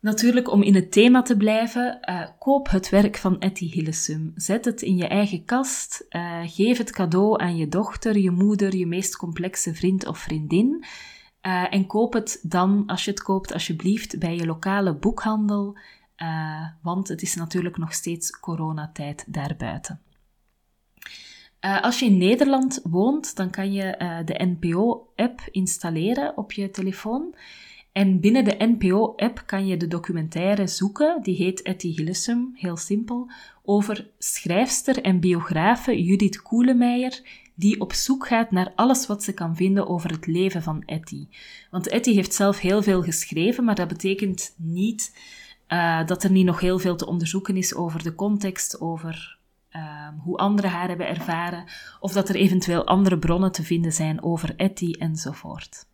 Natuurlijk, 0.00 0.50
om 0.50 0.62
in 0.62 0.74
het 0.74 0.92
thema 0.92 1.22
te 1.22 1.36
blijven, 1.36 1.98
uh, 2.08 2.26
koop 2.38 2.70
het 2.70 2.88
werk 2.88 3.16
van 3.16 3.40
Etty 3.40 3.70
Hillesum. 3.70 4.32
Zet 4.34 4.64
het 4.64 4.82
in 4.82 4.96
je 4.96 5.06
eigen 5.06 5.44
kast. 5.44 6.06
Uh, 6.10 6.40
geef 6.44 6.78
het 6.78 6.90
cadeau 6.90 7.40
aan 7.40 7.56
je 7.56 7.68
dochter, 7.68 8.18
je 8.18 8.30
moeder, 8.30 8.76
je 8.76 8.86
meest 8.86 9.16
complexe 9.16 9.74
vriend 9.74 10.06
of 10.06 10.18
vriendin. 10.18 10.84
Uh, 11.46 11.74
en 11.74 11.86
koop 11.86 12.12
het 12.12 12.40
dan, 12.42 12.86
als 12.86 13.04
je 13.04 13.10
het 13.10 13.22
koopt, 13.22 13.52
alsjeblieft 13.52 14.18
bij 14.18 14.36
je 14.36 14.46
lokale 14.46 14.94
boekhandel, 14.94 15.78
uh, 16.16 16.66
want 16.82 17.08
het 17.08 17.22
is 17.22 17.34
natuurlijk 17.34 17.76
nog 17.76 17.92
steeds 17.92 18.30
coronatijd 18.30 19.24
daarbuiten. 19.28 20.00
Uh, 21.60 21.82
als 21.82 21.98
je 21.98 22.06
in 22.06 22.18
Nederland 22.18 22.80
woont, 22.82 23.36
dan 23.36 23.50
kan 23.50 23.72
je 23.72 24.22
de 24.24 24.56
NPO-app 24.58 25.40
installeren 25.50 26.36
op 26.36 26.52
je 26.52 26.70
telefoon. 26.70 27.34
En 27.92 28.20
binnen 28.20 28.44
de 28.44 28.56
NPO-app 28.58 29.42
kan 29.46 29.66
je 29.66 29.76
de 29.76 29.88
documentaire 29.88 30.66
zoeken, 30.66 31.22
die 31.22 31.36
heet 31.36 31.62
Etty 31.62 31.88
Hillesum, 31.88 32.50
heel 32.54 32.76
simpel, 32.76 33.30
over 33.62 34.10
schrijfster 34.18 35.02
en 35.02 35.20
biografe 35.20 36.02
Judith 36.02 36.42
Koelemeijer, 36.42 37.20
die 37.62 37.80
op 37.80 37.92
zoek 37.92 38.26
gaat 38.26 38.50
naar 38.50 38.72
alles 38.74 39.06
wat 39.06 39.22
ze 39.22 39.32
kan 39.32 39.56
vinden 39.56 39.88
over 39.88 40.10
het 40.10 40.26
leven 40.26 40.62
van 40.62 40.82
Etty. 40.86 41.28
Want 41.70 41.88
Etty 41.88 42.14
heeft 42.14 42.34
zelf 42.34 42.58
heel 42.58 42.82
veel 42.82 43.02
geschreven, 43.02 43.64
maar 43.64 43.74
dat 43.74 43.88
betekent 43.88 44.54
niet 44.56 45.16
uh, 45.68 46.06
dat 46.06 46.24
er 46.24 46.30
niet 46.30 46.44
nog 46.44 46.60
heel 46.60 46.78
veel 46.78 46.96
te 46.96 47.06
onderzoeken 47.06 47.56
is 47.56 47.74
over 47.74 48.02
de 48.02 48.14
context, 48.14 48.80
over 48.80 49.38
uh, 49.72 50.08
hoe 50.18 50.36
anderen 50.36 50.70
haar 50.70 50.88
hebben 50.88 51.08
ervaren, 51.08 51.64
of 52.00 52.12
dat 52.12 52.28
er 52.28 52.34
eventueel 52.34 52.86
andere 52.86 53.18
bronnen 53.18 53.52
te 53.52 53.62
vinden 53.62 53.92
zijn 53.92 54.22
over 54.22 54.54
Etty 54.56 54.92
enzovoort. 54.98 55.86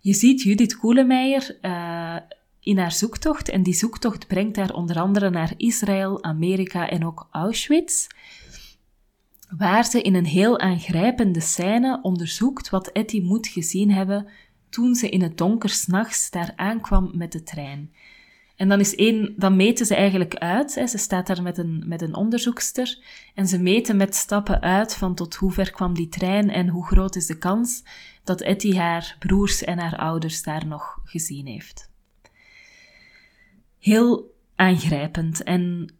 Je 0.00 0.14
ziet 0.14 0.42
Judith 0.42 0.76
Koelemeijer 0.76 1.58
uh, 1.62 2.16
in 2.60 2.78
haar 2.78 2.92
zoektocht, 2.92 3.48
en 3.48 3.62
die 3.62 3.74
zoektocht 3.74 4.26
brengt 4.26 4.56
haar 4.56 4.74
onder 4.74 5.00
andere 5.00 5.30
naar 5.30 5.52
Israël, 5.56 6.24
Amerika 6.24 6.88
en 6.88 7.06
ook 7.06 7.28
Auschwitz, 7.30 8.06
waar 9.56 9.84
ze 9.84 10.02
in 10.02 10.14
een 10.14 10.26
heel 10.26 10.58
aangrijpende 10.58 11.40
scène 11.40 11.98
onderzoekt 12.02 12.70
wat 12.70 12.88
Etty 12.88 13.20
moet 13.20 13.46
gezien 13.46 13.90
hebben 13.90 14.28
toen 14.68 14.94
ze 14.94 15.08
in 15.08 15.22
het 15.22 15.38
donker 15.38 15.68
s'nachts 15.68 16.30
daar 16.30 16.52
aankwam 16.56 17.10
met 17.14 17.32
de 17.32 17.42
trein. 17.42 17.92
En 18.56 18.68
dan, 18.68 18.80
is 18.80 18.94
één, 18.94 19.34
dan 19.36 19.56
meten 19.56 19.86
ze 19.86 19.94
eigenlijk 19.94 20.34
uit. 20.34 20.74
Hè. 20.74 20.86
Ze 20.86 20.98
staat 20.98 21.26
daar 21.26 21.42
met 21.42 21.58
een, 21.58 21.84
met 21.86 22.02
een 22.02 22.14
onderzoekster. 22.14 22.98
En 23.34 23.46
ze 23.46 23.58
meten 23.58 23.96
met 23.96 24.14
stappen 24.14 24.60
uit 24.60 24.94
van 24.94 25.14
tot 25.14 25.34
hoe 25.34 25.52
ver 25.52 25.70
kwam 25.70 25.94
die 25.94 26.08
trein 26.08 26.50
en 26.50 26.68
hoe 26.68 26.86
groot 26.86 27.16
is 27.16 27.26
de 27.26 27.38
kans 27.38 27.82
dat 28.24 28.40
Etty 28.40 28.74
haar 28.74 29.16
broers 29.18 29.64
en 29.64 29.78
haar 29.78 29.96
ouders 29.96 30.42
daar 30.42 30.66
nog 30.66 31.00
gezien 31.04 31.46
heeft. 31.46 31.90
Heel 33.78 34.34
aangrijpend 34.54 35.42
en 35.42 35.92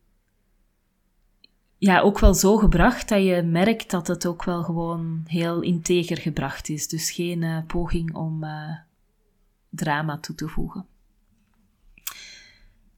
ja, 1.80 2.00
ook 2.00 2.18
wel 2.18 2.34
zo 2.34 2.56
gebracht 2.56 3.08
dat 3.08 3.22
je 3.22 3.42
merkt 3.42 3.90
dat 3.90 4.06
het 4.06 4.26
ook 4.26 4.44
wel 4.44 4.62
gewoon 4.62 5.24
heel 5.26 5.60
integer 5.60 6.16
gebracht 6.16 6.68
is. 6.68 6.88
Dus 6.88 7.10
geen 7.10 7.42
uh, 7.42 7.58
poging 7.66 8.14
om 8.14 8.44
uh, 8.44 8.76
drama 9.70 10.18
toe 10.18 10.34
te 10.34 10.48
voegen. 10.48 10.86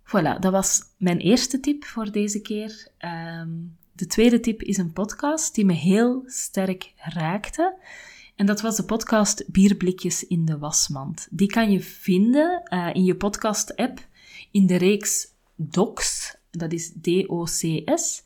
Voilà, 0.04 0.38
dat 0.40 0.52
was 0.52 0.80
mijn 0.96 1.18
eerste 1.18 1.60
tip 1.60 1.84
voor 1.84 2.12
deze 2.12 2.40
keer. 2.40 2.88
Um, 3.40 3.76
de 3.92 4.06
tweede 4.06 4.40
tip 4.40 4.62
is 4.62 4.76
een 4.76 4.92
podcast 4.92 5.54
die 5.54 5.64
me 5.64 5.72
heel 5.72 6.22
sterk 6.26 6.92
raakte. 6.96 7.76
En 8.36 8.46
dat 8.46 8.60
was 8.60 8.76
de 8.76 8.84
podcast 8.84 9.44
Bierblikjes 9.52 10.26
in 10.26 10.44
de 10.44 10.58
wasmand. 10.58 11.28
Die 11.30 11.48
kan 11.48 11.70
je 11.70 11.80
vinden 11.80 12.62
uh, 12.72 12.90
in 12.92 13.04
je 13.04 13.16
podcast-app 13.16 14.06
in 14.50 14.66
de 14.66 14.76
reeks 14.76 15.26
Docs, 15.54 16.36
dat 16.50 16.72
is 16.72 16.92
D-O-C-S, 17.00 18.22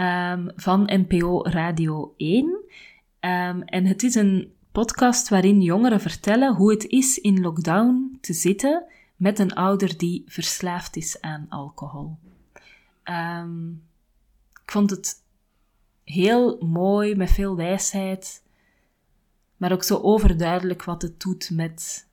um, 0.00 0.50
van 0.56 0.82
NPO 0.86 1.42
Radio 1.42 2.14
1. 2.16 2.44
Um, 2.44 2.60
ehm, 3.20 3.60
en 3.60 3.84
het 3.84 4.02
is 4.02 4.14
een 4.14 4.52
podcast 4.72 5.28
waarin 5.28 5.62
jongeren 5.62 6.00
vertellen 6.00 6.54
hoe 6.54 6.70
het 6.70 6.86
is 6.86 7.18
in 7.18 7.40
lockdown 7.40 8.18
te 8.20 8.32
zitten 8.32 8.84
met 9.16 9.38
een 9.38 9.54
ouder 9.54 9.98
die 9.98 10.22
verslaafd 10.26 10.96
is 10.96 11.20
aan 11.20 11.46
alcohol. 11.48 12.16
Um, 13.04 13.82
ik 14.62 14.70
vond 14.70 14.90
het 14.90 15.22
heel 16.04 16.58
mooi, 16.64 17.14
met 17.14 17.30
veel 17.30 17.56
wijsheid, 17.56 18.42
maar 19.56 19.72
ook 19.72 19.82
zo 19.82 19.96
overduidelijk 19.96 20.84
wat 20.84 21.02
het 21.02 21.20
doet 21.20 21.50
met 21.50 22.08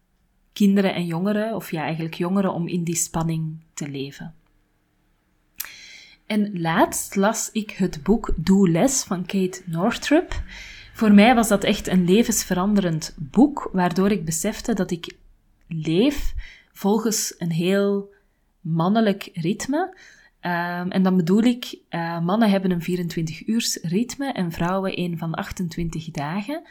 kinderen 0.54 0.94
en 0.94 1.06
jongeren, 1.06 1.56
of 1.56 1.72
ja, 1.72 1.82
eigenlijk 1.82 2.16
jongeren, 2.16 2.54
om 2.54 2.68
in 2.68 2.84
die 2.84 2.96
spanning 2.96 3.64
te 3.74 3.90
leven. 3.90 4.36
En 6.28 6.62
laatst 6.62 7.16
las 7.16 7.50
ik 7.52 7.72
het 7.72 8.04
boek 8.04 8.34
Doe 8.36 8.70
Les 8.70 9.04
van 9.04 9.26
Kate 9.26 9.62
Northrup. 9.66 10.42
Voor 10.94 11.12
mij 11.12 11.36
was 11.36 11.48
dat 11.48 11.64
echt 11.64 11.88
een 11.88 12.06
levensveranderend 12.06 13.16
boek, 13.18 13.70
waardoor 13.74 14.12
ik 14.12 14.26
besefte 14.26 14.74
dat 14.74 14.92
ik 14.92 15.16
leef 15.68 16.34
volgens 16.72 17.36
een 17.38 17.52
heel 17.52 18.14
mannelijk 18.60 19.30
ritme. 19.34 19.98
Um, 20.42 20.92
en 20.92 21.04
dan 21.04 21.16
bedoel 21.16 21.42
ik, 21.42 21.80
uh, 21.90 22.20
mannen 22.20 22.50
hebben 22.50 22.72
een 22.72 22.82
24 22.82 23.48
uurs 23.48 23.76
ritme 23.76 24.32
en 24.32 24.52
vrouwen 24.52 25.00
een 25.00 25.18
van 25.18 25.34
28 25.34 26.12
dagen. 26.12 26.64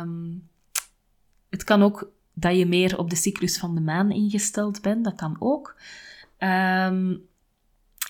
Um, 0.00 0.48
het 1.50 1.64
kan 1.64 1.82
ook 1.82 2.10
dat 2.32 2.56
je 2.56 2.66
meer 2.66 2.98
op 2.98 3.10
de 3.10 3.16
cyclus 3.16 3.58
van 3.58 3.74
de 3.74 3.80
maan 3.80 4.10
ingesteld 4.10 4.82
bent, 4.82 5.04
dat 5.04 5.14
kan 5.14 5.36
ook. 5.38 5.76
Um, 6.38 7.26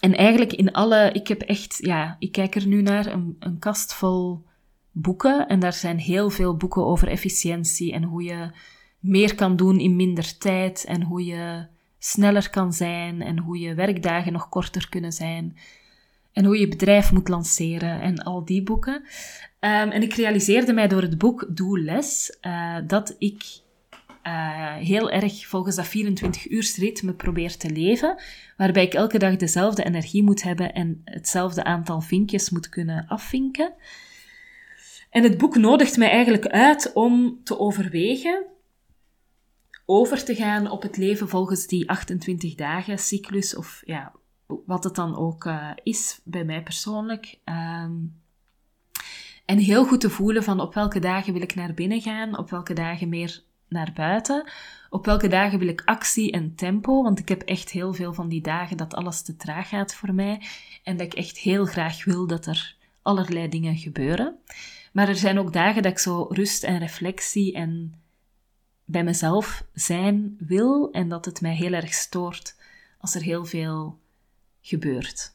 en 0.05 0.17
eigenlijk 0.17 0.53
in 0.53 0.73
alle, 0.73 1.11
ik 1.13 1.29
heb 1.29 1.41
echt, 1.41 1.79
ja, 1.81 2.17
ik 2.19 2.33
kijk 2.33 2.55
er 2.55 2.67
nu 2.67 2.83
naar, 2.83 3.07
een, 3.07 3.37
een 3.39 3.59
kast 3.59 3.95
vol 3.95 4.45
boeken. 4.91 5.49
En 5.49 5.61
daar 5.61 5.73
zijn 5.73 5.99
heel 5.99 6.31
veel 6.31 6.57
boeken 6.57 6.85
over 6.85 7.09
efficiëntie 7.09 7.93
en 7.93 8.03
hoe 8.03 8.23
je 8.23 8.51
meer 8.99 9.35
kan 9.35 9.57
doen 9.57 9.79
in 9.79 9.97
minder 9.97 10.39
tijd 10.39 10.85
en 10.85 11.03
hoe 11.03 11.25
je 11.25 11.67
sneller 11.99 12.51
kan 12.51 12.73
zijn 12.73 13.23
en 13.23 13.39
hoe 13.39 13.59
je 13.59 13.75
werkdagen 13.75 14.33
nog 14.33 14.49
korter 14.49 14.89
kunnen 14.89 15.13
zijn 15.13 15.57
en 16.33 16.45
hoe 16.45 16.59
je 16.59 16.69
bedrijf 16.69 17.13
moet 17.13 17.29
lanceren 17.29 18.01
en 18.01 18.19
al 18.19 18.45
die 18.45 18.63
boeken. 18.63 18.95
Um, 18.95 19.91
en 19.91 20.03
ik 20.03 20.15
realiseerde 20.15 20.73
mij 20.73 20.89
door 20.89 21.03
het 21.03 21.19
boek 21.19 21.47
Doe 21.49 21.81
Les 21.81 22.39
uh, 22.43 22.77
dat 22.87 23.15
ik 23.19 23.45
uh, 24.27 24.75
heel 24.75 25.11
erg 25.11 25.47
volgens 25.47 25.77
dat 25.77 25.87
24 25.87 26.51
uur 26.51 26.75
ritme 26.77 27.13
probeer 27.13 27.57
te 27.57 27.71
leven, 27.71 28.23
waarbij 28.57 28.85
ik 28.85 28.95
elke 28.95 29.19
dag 29.19 29.37
dezelfde 29.37 29.85
energie 29.85 30.23
moet 30.23 30.43
hebben 30.43 30.73
en 30.73 31.01
hetzelfde 31.05 31.65
aantal 31.65 32.01
vinkjes 32.01 32.51
moet 32.51 32.69
kunnen 32.69 33.07
afvinken. 33.09 33.73
En 35.11 35.23
het 35.23 35.39
boek 35.39 35.57
nodigt 35.57 35.97
mij 35.97 36.11
eigenlijk 36.11 36.47
uit 36.47 36.91
om 36.95 37.41
te 37.45 37.59
overwegen 37.59 38.45
over 39.87 40.25
te 40.25 40.35
gaan 40.35 40.71
op 40.71 40.83
het 40.83 40.97
leven 40.97 41.29
volgens 41.29 41.67
die 41.67 41.89
28 41.89 42.55
dagen 42.55 42.99
cyclus, 42.99 43.57
of 43.57 43.83
ja, 43.85 44.13
wat 44.47 44.85
het 44.85 44.95
dan 44.95 45.17
ook 45.17 45.45
uh, 45.45 45.71
is 45.83 46.21
bij 46.25 46.45
mij 46.45 46.63
persoonlijk. 46.63 47.39
Um, 47.45 48.23
en 49.45 49.59
heel 49.59 49.85
goed 49.85 50.01
te 50.01 50.11
voelen 50.11 50.43
van 50.43 50.61
op 50.61 50.75
welke 50.75 50.99
dagen 50.99 51.33
wil 51.33 51.43
ik 51.43 51.55
naar 51.55 51.75
binnen 51.75 52.01
gaan, 52.01 52.39
op 52.39 52.51
welke 52.51 52.73
dagen 52.73 53.09
meer 53.09 53.43
naar 53.75 53.93
buiten, 53.95 54.51
op 54.91 55.05
welke 55.05 55.29
dagen 55.29 55.59
wil 55.59 55.69
ik 55.69 55.83
actie 55.85 56.33
en 56.33 56.55
tempo, 56.55 57.03
want 57.03 57.19
ik 57.19 57.29
heb 57.29 57.43
echt 57.43 57.71
heel 57.71 57.95
veel 57.95 58.13
van 58.13 58.29
die 58.29 58.41
dagen 58.43 58.77
dat 58.77 58.95
alles 58.95 59.23
te 59.23 59.37
traag 59.37 59.69
gaat 59.69 59.95
voor 59.95 60.15
mij 60.15 60.43
en 60.83 60.97
dat 60.97 61.07
ik 61.07 61.15
echt 61.15 61.39
heel 61.39 61.65
graag 61.65 62.05
wil 62.05 62.27
dat 62.27 62.47
er 62.47 62.77
allerlei 63.03 63.49
dingen 63.49 63.77
gebeuren. 63.77 64.39
Maar 64.93 65.09
er 65.09 65.17
zijn 65.17 65.39
ook 65.39 65.53
dagen 65.53 65.83
dat 65.83 65.93
ik 65.93 65.99
zo 65.99 66.27
rust 66.31 66.65
en 66.65 66.79
reflectie 66.79 67.55
en 67.55 67.95
bij 68.85 69.05
mezelf 69.05 69.65
zijn 69.73 70.37
wil 70.39 70.91
en 70.91 71.09
dat 71.09 71.25
het 71.25 71.41
mij 71.41 71.55
heel 71.55 71.73
erg 71.73 71.93
stoort 71.93 72.57
als 72.99 73.15
er 73.15 73.23
heel 73.23 73.45
veel 73.45 73.99
gebeurt. 74.61 75.35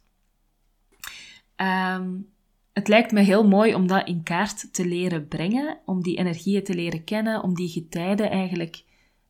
Um, 1.56 2.30
het 2.74 2.88
lijkt 2.88 3.12
me 3.12 3.22
heel 3.22 3.48
mooi 3.48 3.76
om 3.76 3.88
dat 3.88 4.08
in 4.08 4.24
kaart 4.24 4.74
te 4.74 4.86
leren 4.86 5.28
brengen, 5.28 5.80
om 5.86 6.04
die 6.04 6.18
energieën 6.18 6.64
te 6.64 6.74
leren 6.74 7.04
kennen, 7.04 7.44
om 7.44 7.56
die 7.56 7.70
getijden 7.70 8.30
eigenlijk 8.30 8.84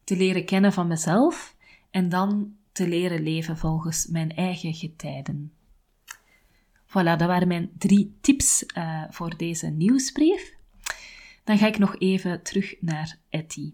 te 0.04 0.18
leren 0.18 0.46
kennen 0.46 0.74
van 0.74 0.88
mezelf 0.88 1.56
en 1.92 2.10
dan 2.10 2.54
te 2.72 2.88
leren 2.88 3.24
leven 3.24 3.58
volgens 3.58 4.08
mijn 4.08 4.36
eigen 4.36 4.74
getijden. 4.74 5.54
Voilà, 6.90 7.18
dat 7.18 7.22
waren 7.22 7.48
mijn 7.48 7.72
drie 7.78 8.18
tips 8.22 8.66
uh, 8.78 9.04
voor 9.10 9.38
deze 9.38 9.68
nieuwsbrief. 9.68 10.54
Dan 11.44 11.58
ga 11.58 11.68
ik 11.68 11.78
nog 11.78 11.96
even 11.98 12.44
terug 12.44 12.76
naar 12.80 13.18
Etty. 13.30 13.74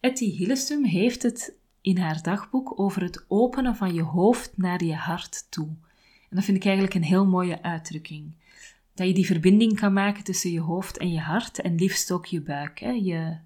Etty 0.00 0.30
Hillesum 0.30 0.84
heeft 0.84 1.22
het 1.22 1.54
in 1.80 1.98
haar 1.98 2.22
dagboek 2.22 2.80
over 2.80 3.02
het 3.02 3.24
openen 3.28 3.76
van 3.76 3.94
je 3.94 4.02
hoofd 4.02 4.56
naar 4.56 4.84
je 4.84 4.94
hart 4.94 5.46
toe. 5.50 5.66
En 6.28 6.36
dat 6.36 6.44
vind 6.44 6.56
ik 6.56 6.64
eigenlijk 6.64 6.94
een 6.94 7.02
heel 7.02 7.26
mooie 7.26 7.62
uitdrukking. 7.62 8.34
Dat 8.94 9.06
je 9.06 9.14
die 9.14 9.26
verbinding 9.26 9.80
kan 9.80 9.92
maken 9.92 10.24
tussen 10.24 10.50
je 10.50 10.60
hoofd 10.60 10.98
en 10.98 11.12
je 11.12 11.20
hart 11.20 11.60
en 11.60 11.74
liefst 11.74 12.10
ook 12.10 12.26
je 12.26 12.40
buik. 12.40 12.78
Hè? 12.78 12.90
Je 12.90 13.38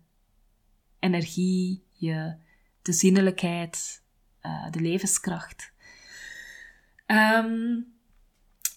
energie, 0.99 1.85
je, 1.93 2.37
de 2.83 2.93
zinnelijkheid, 2.93 4.03
uh, 4.43 4.71
de 4.71 4.81
levenskracht. 4.81 5.73
Um, 7.07 7.95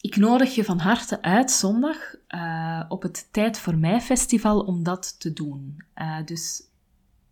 ik 0.01 0.15
nodig 0.15 0.55
je 0.55 0.63
van 0.63 0.79
harte 0.79 1.21
uit 1.21 1.51
zondag 1.51 2.15
uh, 2.29 2.85
op 2.87 3.01
het 3.01 3.27
Tijd 3.31 3.59
voor 3.59 3.77
Mij 3.77 4.01
festival 4.01 4.59
om 4.59 4.83
dat 4.83 5.19
te 5.19 5.33
doen. 5.33 5.83
Uh, 5.95 6.25
dus 6.25 6.63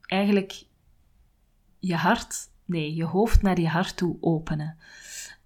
eigenlijk 0.01 0.63
je 1.79 1.95
hart, 1.95 2.49
nee, 2.65 2.95
je 2.95 3.03
hoofd 3.03 3.41
naar 3.41 3.59
je 3.59 3.67
hart 3.67 3.97
toe 3.97 4.17
openen. 4.21 4.77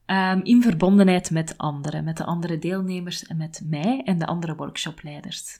Um, 0.05 0.43
in 0.43 0.62
verbondenheid 0.62 1.31
met 1.31 1.58
anderen, 1.58 2.03
met 2.03 2.17
de 2.17 2.25
andere 2.25 2.60
deelnemers 2.60 3.25
en 3.25 3.38
met 3.38 3.62
mij 3.65 4.01
en 4.05 4.17
de 4.17 4.25
andere 4.25 4.55
workshopleiders. 4.55 5.60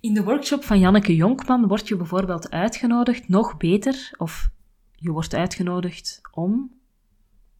In 0.00 0.14
de 0.14 0.22
workshop 0.22 0.64
van 0.64 0.78
Janneke 0.78 1.16
Jonkman 1.16 1.66
word 1.66 1.88
je 1.88 1.96
bijvoorbeeld 1.96 2.50
uitgenodigd, 2.50 3.28
nog 3.28 3.56
beter, 3.56 4.10
of 4.16 4.50
je 4.96 5.10
wordt 5.10 5.34
uitgenodigd 5.34 6.20
om 6.32 6.70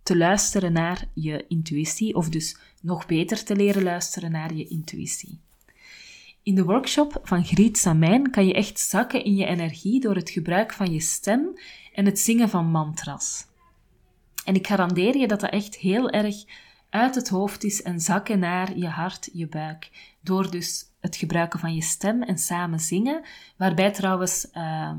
te 0.02 0.16
luisteren 0.16 0.72
naar 0.72 1.04
je 1.14 1.44
intuïtie, 1.48 2.14
of 2.14 2.28
dus 2.28 2.58
nog 2.80 3.06
beter 3.06 3.44
te 3.44 3.56
leren 3.56 3.82
luisteren 3.82 4.30
naar 4.30 4.54
je 4.54 4.68
intuïtie. 4.68 5.40
In 6.42 6.54
de 6.54 6.64
workshop 6.64 7.20
van 7.22 7.44
Griet 7.44 7.78
Samijn 7.78 8.30
kan 8.30 8.46
je 8.46 8.54
echt 8.54 8.78
zakken 8.78 9.24
in 9.24 9.36
je 9.36 9.46
energie 9.46 10.00
door 10.00 10.14
het 10.14 10.30
gebruik 10.30 10.72
van 10.72 10.92
je 10.92 11.00
stem 11.00 11.58
en 11.94 12.04
het 12.04 12.18
zingen 12.18 12.48
van 12.48 12.66
mantras. 12.66 13.46
En 14.44 14.54
ik 14.54 14.66
garandeer 14.66 15.16
je 15.16 15.28
dat 15.28 15.40
dat 15.40 15.50
echt 15.50 15.76
heel 15.76 16.10
erg 16.10 16.36
uit 16.90 17.14
het 17.14 17.28
hoofd 17.28 17.64
is 17.64 17.82
en 17.82 18.00
zakken 18.00 18.38
naar 18.38 18.76
je 18.76 18.88
hart, 18.88 19.30
je 19.32 19.48
buik. 19.48 20.14
Door 20.20 20.50
dus 20.50 20.84
het 21.00 21.16
gebruiken 21.16 21.58
van 21.58 21.74
je 21.74 21.82
stem 21.82 22.22
en 22.22 22.38
samen 22.38 22.80
zingen, 22.80 23.22
waarbij 23.56 23.92
trouwens 23.92 24.50
ehm, 24.50 24.98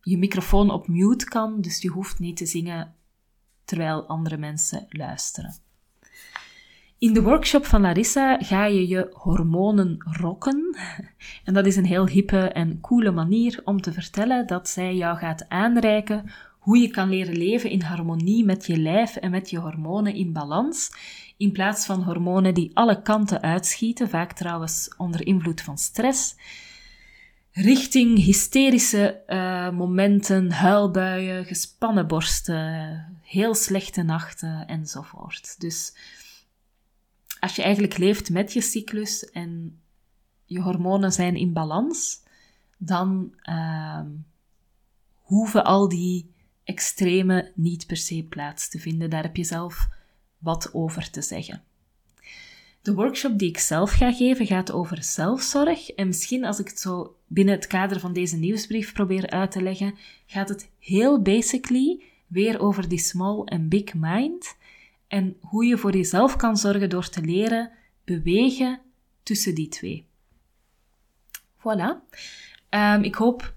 je 0.00 0.18
microfoon 0.18 0.70
op 0.70 0.88
mute 0.88 1.24
kan, 1.24 1.60
dus 1.60 1.82
je 1.82 1.88
hoeft 1.88 2.18
niet 2.18 2.36
te 2.36 2.46
zingen 2.46 2.94
terwijl 3.64 4.06
andere 4.06 4.36
mensen 4.36 4.86
luisteren. 4.88 5.54
In 6.98 7.12
de 7.12 7.22
workshop 7.22 7.66
van 7.66 7.80
Larissa 7.80 8.38
ga 8.38 8.64
je 8.64 8.88
je 8.88 9.10
hormonen 9.12 9.96
rocken. 9.98 10.76
En 11.44 11.54
dat 11.54 11.66
is 11.66 11.76
een 11.76 11.84
heel 11.84 12.06
hippe 12.06 12.38
en 12.38 12.80
coole 12.80 13.10
manier 13.10 13.60
om 13.64 13.80
te 13.80 13.92
vertellen 13.92 14.46
dat 14.46 14.68
zij 14.68 14.94
jou 14.94 15.18
gaat 15.18 15.48
aanreiken 15.48 16.30
hoe 16.62 16.78
je 16.78 16.88
kan 16.88 17.08
leren 17.08 17.36
leven 17.36 17.70
in 17.70 17.82
harmonie 17.82 18.44
met 18.44 18.66
je 18.66 18.78
lijf 18.78 19.16
en 19.16 19.30
met 19.30 19.50
je 19.50 19.58
hormonen 19.58 20.14
in 20.14 20.32
balans, 20.32 20.92
in 21.36 21.52
plaats 21.52 21.86
van 21.86 22.02
hormonen 22.02 22.54
die 22.54 22.70
alle 22.74 23.02
kanten 23.02 23.42
uitschieten, 23.42 24.08
vaak 24.08 24.32
trouwens 24.32 24.94
onder 24.96 25.26
invloed 25.26 25.60
van 25.60 25.78
stress, 25.78 26.36
richting 27.52 28.18
hysterische 28.18 29.22
uh, 29.26 29.70
momenten, 29.70 30.52
huilbuien, 30.52 31.44
gespannen 31.44 32.06
borsten, 32.06 33.18
heel 33.22 33.54
slechte 33.54 34.02
nachten 34.02 34.66
enzovoort. 34.66 35.60
Dus 35.60 35.96
als 37.40 37.56
je 37.56 37.62
eigenlijk 37.62 37.98
leeft 37.98 38.30
met 38.30 38.52
je 38.52 38.60
cyclus 38.60 39.30
en 39.30 39.80
je 40.44 40.60
hormonen 40.60 41.12
zijn 41.12 41.36
in 41.36 41.52
balans, 41.52 42.22
dan 42.78 43.34
uh, 43.42 44.00
hoeven 45.20 45.64
al 45.64 45.88
die 45.88 46.31
extreme 46.64 47.52
niet 47.54 47.86
per 47.86 47.96
se 47.96 48.26
plaats 48.28 48.68
te 48.68 48.78
vinden. 48.78 49.10
Daar 49.10 49.22
heb 49.22 49.36
je 49.36 49.44
zelf 49.44 49.88
wat 50.38 50.70
over 50.74 51.10
te 51.10 51.22
zeggen. 51.22 51.62
De 52.82 52.94
workshop 52.94 53.38
die 53.38 53.48
ik 53.48 53.58
zelf 53.58 53.90
ga 53.90 54.12
geven 54.12 54.46
gaat 54.46 54.72
over 54.72 55.02
zelfzorg. 55.02 55.90
En 55.90 56.06
misschien 56.06 56.44
als 56.44 56.58
ik 56.58 56.68
het 56.68 56.80
zo 56.80 57.16
binnen 57.26 57.54
het 57.54 57.66
kader 57.66 58.00
van 58.00 58.12
deze 58.12 58.36
nieuwsbrief 58.36 58.92
probeer 58.92 59.30
uit 59.30 59.50
te 59.50 59.62
leggen, 59.62 59.94
gaat 60.26 60.48
het 60.48 60.70
heel 60.78 61.22
basically 61.22 62.02
weer 62.26 62.60
over 62.60 62.88
die 62.88 62.98
small 62.98 63.44
en 63.44 63.68
big 63.68 63.94
mind 63.94 64.56
en 65.08 65.36
hoe 65.40 65.64
je 65.64 65.78
voor 65.78 65.96
jezelf 65.96 66.36
kan 66.36 66.56
zorgen 66.56 66.90
door 66.90 67.08
te 67.08 67.20
leren 67.20 67.70
bewegen 68.04 68.80
tussen 69.22 69.54
die 69.54 69.68
twee. 69.68 70.06
Voilà. 71.58 72.16
Um, 72.70 73.02
ik 73.02 73.14
hoop 73.14 73.54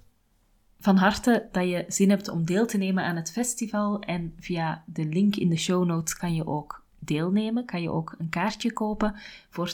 van 0.86 0.98
harte 0.98 1.48
dat 1.52 1.70
je 1.70 1.86
zin 1.88 2.10
hebt 2.10 2.30
om 2.30 2.46
deel 2.46 2.66
te 2.66 2.78
nemen 2.78 3.04
aan 3.04 3.16
het 3.16 3.32
festival. 3.32 4.00
En 4.00 4.34
via 4.40 4.84
de 4.86 5.06
link 5.06 5.36
in 5.36 5.50
de 5.50 5.58
show 5.58 5.86
notes 5.86 6.18
kan 6.18 6.36
je 6.36 6.48
ook 6.48 6.84
deelnemen. 7.00 7.66
Kan 7.66 7.82
je 7.82 7.92
ook 7.92 8.16
een 8.18 8.30
kaartje 8.30 8.74
kopen 8.74 9.16
voor 9.50 9.74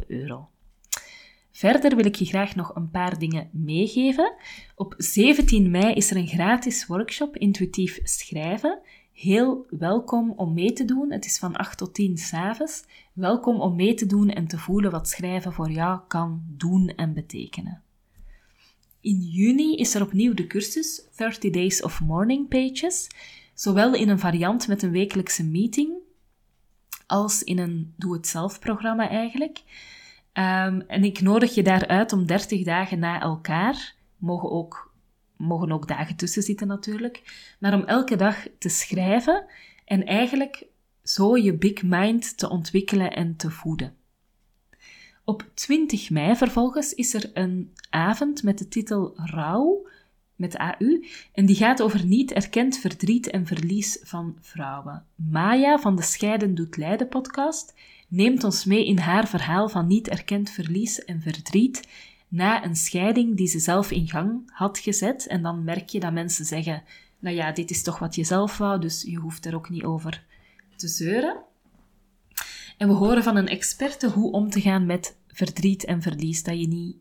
12,5 0.00 0.06
euro. 0.06 0.48
Verder 1.52 1.96
wil 1.96 2.04
ik 2.04 2.14
je 2.14 2.24
graag 2.24 2.54
nog 2.54 2.74
een 2.74 2.90
paar 2.90 3.18
dingen 3.18 3.48
meegeven. 3.52 4.34
Op 4.74 4.94
17 4.96 5.70
mei 5.70 5.94
is 5.94 6.10
er 6.10 6.16
een 6.16 6.26
gratis 6.26 6.86
workshop 6.86 7.36
intuïtief 7.36 8.00
schrijven. 8.02 8.78
Heel 9.12 9.66
welkom 9.70 10.32
om 10.36 10.54
mee 10.54 10.72
te 10.72 10.84
doen. 10.84 11.12
Het 11.12 11.24
is 11.24 11.38
van 11.38 11.56
8 11.56 11.78
tot 11.78 11.94
10 11.94 12.16
s'avonds. 12.16 12.84
Welkom 13.12 13.60
om 13.60 13.76
mee 13.76 13.94
te 13.94 14.06
doen 14.06 14.30
en 14.30 14.46
te 14.46 14.58
voelen 14.58 14.90
wat 14.90 15.08
schrijven 15.08 15.52
voor 15.52 15.70
jou 15.70 16.00
kan 16.08 16.42
doen 16.48 16.88
en 16.88 17.14
betekenen. 17.14 17.84
In 19.06 19.20
juni 19.20 19.76
is 19.76 19.94
er 19.94 20.02
opnieuw 20.02 20.34
de 20.34 20.46
cursus 20.46 21.02
30 21.16 21.50
Days 21.50 21.82
of 21.82 22.00
Morning 22.00 22.48
Pages, 22.48 23.08
zowel 23.54 23.94
in 23.94 24.08
een 24.08 24.18
variant 24.18 24.68
met 24.68 24.82
een 24.82 24.90
wekelijkse 24.90 25.44
meeting 25.44 25.92
als 27.06 27.42
in 27.42 27.58
een 27.58 27.94
doe-het-zelf-programma 27.96 29.08
eigenlijk. 29.08 29.58
Um, 30.32 30.80
en 30.80 31.04
ik 31.04 31.20
nodig 31.20 31.54
je 31.54 31.62
daaruit 31.62 32.12
om 32.12 32.26
30 32.26 32.64
dagen 32.64 32.98
na 32.98 33.20
elkaar, 33.20 33.94
mogen 34.16 34.50
ook, 34.50 34.94
mogen 35.36 35.72
ook 35.72 35.88
dagen 35.88 36.16
tussen 36.16 36.42
zitten 36.42 36.66
natuurlijk, 36.66 37.22
maar 37.58 37.74
om 37.74 37.84
elke 37.84 38.16
dag 38.16 38.46
te 38.58 38.68
schrijven 38.68 39.44
en 39.84 40.06
eigenlijk 40.06 40.66
zo 41.02 41.36
je 41.36 41.54
big 41.54 41.82
mind 41.82 42.38
te 42.38 42.48
ontwikkelen 42.48 43.12
en 43.12 43.36
te 43.36 43.50
voeden. 43.50 43.95
Op 45.28 45.50
20 45.54 46.10
mei 46.10 46.36
vervolgens 46.36 46.94
is 46.94 47.14
er 47.14 47.30
een 47.34 47.72
avond 47.90 48.42
met 48.42 48.58
de 48.58 48.68
titel 48.68 49.12
Rouw, 49.16 49.86
met 50.34 50.56
AU, 50.56 51.04
en 51.32 51.46
die 51.46 51.56
gaat 51.56 51.82
over 51.82 52.04
niet 52.04 52.32
erkend 52.32 52.78
verdriet 52.78 53.30
en 53.30 53.46
verlies 53.46 53.98
van 54.02 54.36
vrouwen. 54.40 55.04
Maya 55.14 55.78
van 55.78 55.96
de 55.96 56.02
Scheiden 56.02 56.54
doet 56.54 56.76
Leiden 56.76 57.08
podcast 57.08 57.74
neemt 58.08 58.44
ons 58.44 58.64
mee 58.64 58.86
in 58.86 58.98
haar 58.98 59.28
verhaal 59.28 59.68
van 59.68 59.86
niet 59.86 60.08
erkend 60.08 60.50
verlies 60.50 61.04
en 61.04 61.20
verdriet 61.20 61.88
na 62.28 62.64
een 62.64 62.76
scheiding 62.76 63.36
die 63.36 63.48
ze 63.48 63.58
zelf 63.58 63.90
in 63.90 64.08
gang 64.08 64.42
had 64.52 64.78
gezet. 64.78 65.26
En 65.26 65.42
dan 65.42 65.64
merk 65.64 65.88
je 65.88 66.00
dat 66.00 66.12
mensen 66.12 66.44
zeggen, 66.44 66.82
nou 67.18 67.36
ja, 67.36 67.52
dit 67.52 67.70
is 67.70 67.82
toch 67.82 67.98
wat 67.98 68.14
je 68.14 68.24
zelf 68.24 68.58
wou, 68.58 68.80
dus 68.80 69.02
je 69.02 69.16
hoeft 69.16 69.46
er 69.46 69.54
ook 69.54 69.68
niet 69.68 69.84
over 69.84 70.24
te 70.76 70.88
zeuren. 70.88 71.36
En 72.76 72.88
we 72.88 72.94
horen 72.94 73.22
van 73.22 73.36
een 73.36 73.48
experte 73.48 74.10
hoe 74.10 74.32
om 74.32 74.50
te 74.50 74.60
gaan 74.60 74.86
met 74.86 75.16
verdriet 75.28 75.84
en 75.84 76.02
verlies 76.02 76.42
dat 76.42 76.60
je 76.60 76.68
niet 76.68 76.96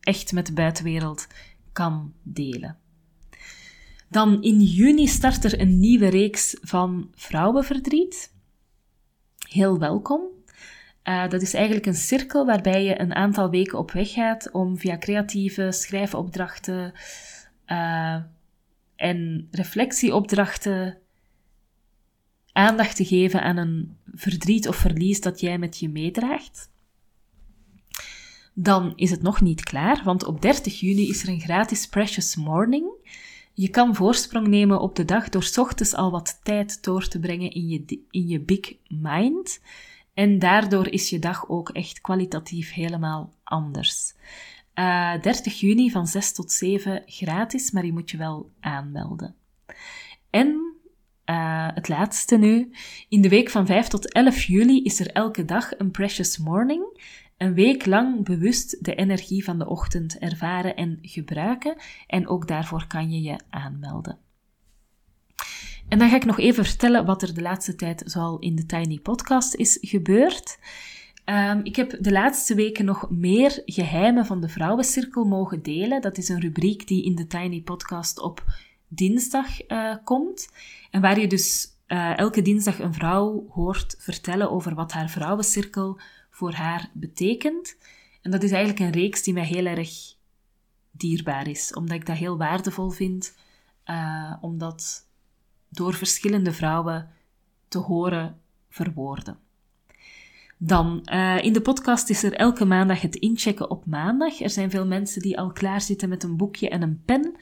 echt 0.00 0.32
met 0.32 0.46
de 0.46 0.52
buitenwereld 0.52 1.26
kan 1.72 2.14
delen. 2.22 2.78
Dan 4.08 4.42
in 4.42 4.60
juni 4.60 5.06
start 5.06 5.44
er 5.44 5.60
een 5.60 5.78
nieuwe 5.78 6.08
reeks 6.08 6.56
van 6.60 7.10
vrouwenverdriet. 7.14 8.32
Heel 9.48 9.78
welkom. 9.78 10.20
Uh, 11.04 11.28
dat 11.28 11.42
is 11.42 11.54
eigenlijk 11.54 11.86
een 11.86 11.94
cirkel 11.94 12.46
waarbij 12.46 12.84
je 12.84 13.00
een 13.00 13.14
aantal 13.14 13.50
weken 13.50 13.78
op 13.78 13.90
weg 13.90 14.12
gaat 14.12 14.50
om 14.52 14.78
via 14.78 14.98
creatieve 14.98 15.72
schrijfopdrachten 15.72 16.92
uh, 17.66 18.22
en 18.96 19.48
reflectieopdrachten 19.50 20.98
aandacht 22.54 22.96
te 22.96 23.04
geven 23.04 23.42
aan 23.42 23.56
een 23.56 23.96
verdriet 24.12 24.68
of 24.68 24.76
verlies 24.76 25.20
dat 25.20 25.40
jij 25.40 25.58
met 25.58 25.78
je 25.78 25.88
meedraagt. 25.88 26.72
Dan 28.54 28.92
is 28.96 29.10
het 29.10 29.22
nog 29.22 29.40
niet 29.40 29.62
klaar, 29.62 30.00
want 30.04 30.24
op 30.24 30.42
30 30.42 30.80
juni 30.80 31.08
is 31.08 31.22
er 31.22 31.28
een 31.28 31.40
gratis 31.40 31.86
Precious 31.88 32.36
Morning. 32.36 32.86
Je 33.54 33.68
kan 33.68 33.94
voorsprong 33.94 34.46
nemen 34.46 34.80
op 34.80 34.96
de 34.96 35.04
dag 35.04 35.28
door 35.28 35.50
ochtends 35.56 35.94
al 35.94 36.10
wat 36.10 36.40
tijd 36.42 36.84
door 36.84 37.08
te 37.08 37.18
brengen 37.18 37.50
in 37.50 37.68
je, 37.68 38.04
in 38.10 38.28
je 38.28 38.40
big 38.40 38.74
mind. 38.88 39.60
En 40.14 40.38
daardoor 40.38 40.88
is 40.88 41.10
je 41.10 41.18
dag 41.18 41.48
ook 41.48 41.68
echt 41.68 42.00
kwalitatief 42.00 42.72
helemaal 42.72 43.32
anders. 43.44 44.14
Uh, 44.74 45.14
eh, 45.14 45.22
30 45.22 45.60
juni 45.60 45.90
van 45.90 46.06
6 46.06 46.32
tot 46.32 46.52
7 46.52 47.02
gratis, 47.06 47.70
maar 47.70 47.84
je 47.84 47.92
moet 47.92 48.10
je 48.10 48.16
wel 48.16 48.50
aanmelden. 48.60 49.34
En 50.30 50.63
uh, 51.26 51.68
het 51.74 51.88
laatste 51.88 52.36
nu. 52.36 52.70
In 53.08 53.20
de 53.20 53.28
week 53.28 53.50
van 53.50 53.66
5 53.66 53.86
tot 53.86 54.12
11 54.12 54.42
juli 54.42 54.82
is 54.82 55.00
er 55.00 55.10
elke 55.12 55.44
dag 55.44 55.78
een 55.78 55.90
Precious 55.90 56.38
Morning. 56.38 57.02
Een 57.36 57.54
week 57.54 57.86
lang 57.86 58.24
bewust 58.24 58.84
de 58.84 58.94
energie 58.94 59.44
van 59.44 59.58
de 59.58 59.68
ochtend 59.68 60.18
ervaren 60.18 60.76
en 60.76 60.98
gebruiken. 61.02 61.76
En 62.06 62.28
ook 62.28 62.48
daarvoor 62.48 62.86
kan 62.86 63.12
je 63.12 63.22
je 63.22 63.38
aanmelden. 63.50 64.18
En 65.88 65.98
dan 65.98 66.08
ga 66.08 66.16
ik 66.16 66.24
nog 66.24 66.38
even 66.38 66.64
vertellen 66.64 67.04
wat 67.04 67.22
er 67.22 67.34
de 67.34 67.42
laatste 67.42 67.74
tijd 67.74 68.02
zoal 68.06 68.38
in 68.38 68.54
de 68.54 68.66
Tiny 68.66 68.98
Podcast 68.98 69.54
is 69.54 69.78
gebeurd. 69.80 70.58
Um, 71.24 71.60
ik 71.62 71.76
heb 71.76 71.96
de 72.00 72.12
laatste 72.12 72.54
weken 72.54 72.84
nog 72.84 73.10
meer 73.10 73.62
geheimen 73.64 74.26
van 74.26 74.40
de 74.40 74.48
Vrouwencirkel 74.48 75.24
mogen 75.24 75.62
delen. 75.62 76.00
Dat 76.00 76.18
is 76.18 76.28
een 76.28 76.40
rubriek 76.40 76.88
die 76.88 77.04
in 77.04 77.14
de 77.14 77.26
Tiny 77.26 77.60
Podcast 77.60 78.20
op 78.20 78.44
dinsdag 78.94 79.68
uh, 79.68 79.94
komt. 80.04 80.48
En 80.90 81.00
waar 81.00 81.20
je 81.20 81.26
dus 81.26 81.68
uh, 81.88 82.18
elke 82.18 82.42
dinsdag 82.42 82.78
een 82.78 82.94
vrouw 82.94 83.46
hoort 83.48 83.94
vertellen 83.98 84.50
over 84.50 84.74
wat 84.74 84.92
haar 84.92 85.08
Vrouwencirkel 85.08 86.00
voor 86.30 86.52
haar 86.52 86.90
betekent. 86.92 87.76
En 88.22 88.30
dat 88.30 88.42
is 88.42 88.50
eigenlijk 88.50 88.80
een 88.80 89.00
reeks 89.00 89.22
die 89.22 89.34
mij 89.34 89.44
heel 89.44 89.66
erg 89.66 89.90
dierbaar 90.90 91.48
is, 91.48 91.74
omdat 91.74 91.96
ik 91.96 92.06
dat 92.06 92.16
heel 92.16 92.36
waardevol 92.36 92.90
vind, 92.90 93.36
uh, 93.86 94.32
omdat 94.40 95.06
door 95.68 95.94
verschillende 95.94 96.52
vrouwen 96.52 97.10
te 97.68 97.78
horen 97.78 98.40
verwoorden. 98.68 99.38
Dan, 100.58 101.04
in 101.42 101.52
de 101.52 101.60
podcast 101.62 102.10
is 102.10 102.22
er 102.22 102.32
elke 102.32 102.64
maandag 102.64 103.00
het 103.00 103.16
inchecken 103.16 103.70
op 103.70 103.86
maandag. 103.86 104.40
Er 104.40 104.50
zijn 104.50 104.70
veel 104.70 104.86
mensen 104.86 105.22
die 105.22 105.38
al 105.38 105.52
klaar 105.52 105.80
zitten 105.80 106.08
met 106.08 106.22
een 106.22 106.36
boekje 106.36 106.68
en 106.68 106.82
een 106.82 107.02
pen. 107.04 107.36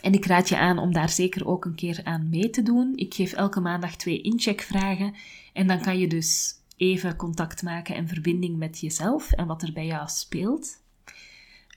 En 0.00 0.12
ik 0.12 0.26
raad 0.26 0.48
je 0.48 0.58
aan 0.58 0.78
om 0.78 0.92
daar 0.92 1.08
zeker 1.08 1.46
ook 1.46 1.64
een 1.64 1.74
keer 1.74 2.00
aan 2.04 2.28
mee 2.28 2.50
te 2.50 2.62
doen. 2.62 2.92
Ik 2.96 3.14
geef 3.14 3.32
elke 3.32 3.60
maandag 3.60 3.96
twee 3.96 4.20
incheckvragen. 4.20 5.14
En 5.52 5.66
dan 5.66 5.80
kan 5.80 5.98
je 5.98 6.06
dus 6.06 6.54
even 6.76 7.16
contact 7.16 7.62
maken 7.62 7.94
en 7.94 8.08
verbinding 8.08 8.56
met 8.56 8.78
jezelf 8.78 9.32
en 9.32 9.46
wat 9.46 9.62
er 9.62 9.72
bij 9.72 9.86
jou 9.86 10.08
speelt. 10.08 10.82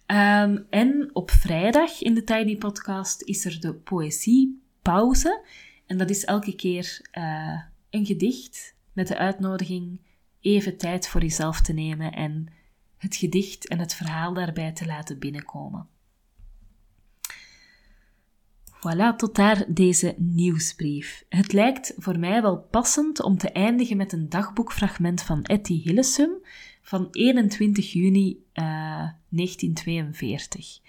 Ehm, 0.06 0.58
en 0.70 1.10
op 1.14 1.32
vrijdag 1.32 2.02
in 2.02 2.14
de 2.14 2.24
Tiny 2.24 2.58
Podcast 2.58 3.22
is 3.22 3.46
er 3.46 3.60
de 3.60 3.74
poëziepauze. 3.74 5.46
En 5.86 5.98
dat 5.98 6.10
is 6.10 6.26
elke 6.26 6.56
keer 6.56 7.08
uh, 7.18 7.62
een 7.90 8.06
gedicht 8.06 8.76
met 8.94 9.08
de 9.08 9.18
uitnodiging 9.18 10.00
even 10.40 10.78
tijd 10.78 11.08
voor 11.08 11.22
jezelf 11.22 11.62
te 11.62 11.74
nemen 11.74 12.12
en 12.12 12.48
het 12.98 13.16
gedicht 13.16 13.68
en 13.68 13.80
het 13.80 13.94
verhaal 13.94 14.34
daarbij 14.34 14.72
te 14.72 14.86
laten 14.86 15.20
binnenkomen. 15.20 15.88
Voilà, 18.84 19.15
tot 19.15 19.36
daar 19.36 19.65
deze 19.67 20.15
nieuwsbrief. 20.17 21.26
Het 21.30 21.54
lijkt 21.54 21.93
voor 21.98 22.19
mij 22.19 22.41
wel 22.41 22.58
passend 22.60 23.22
om 23.22 23.38
te 23.38 23.52
eindigen 23.52 23.98
met 23.98 24.13
een 24.13 24.30
dagboekfragment 24.30 25.22
van 25.22 25.43
Etty 25.43 25.82
Hillesum 25.82 26.32
van 26.82 27.08
21 27.12 27.91
juni 27.91 28.30
uh, 28.30 28.63
eh, 28.63 29.10
1942. 29.30 30.80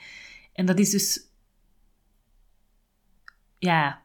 En 0.53 0.67
dat 0.67 0.79
is 0.79 0.91
dus, 0.91 1.21
ja, 3.59 4.03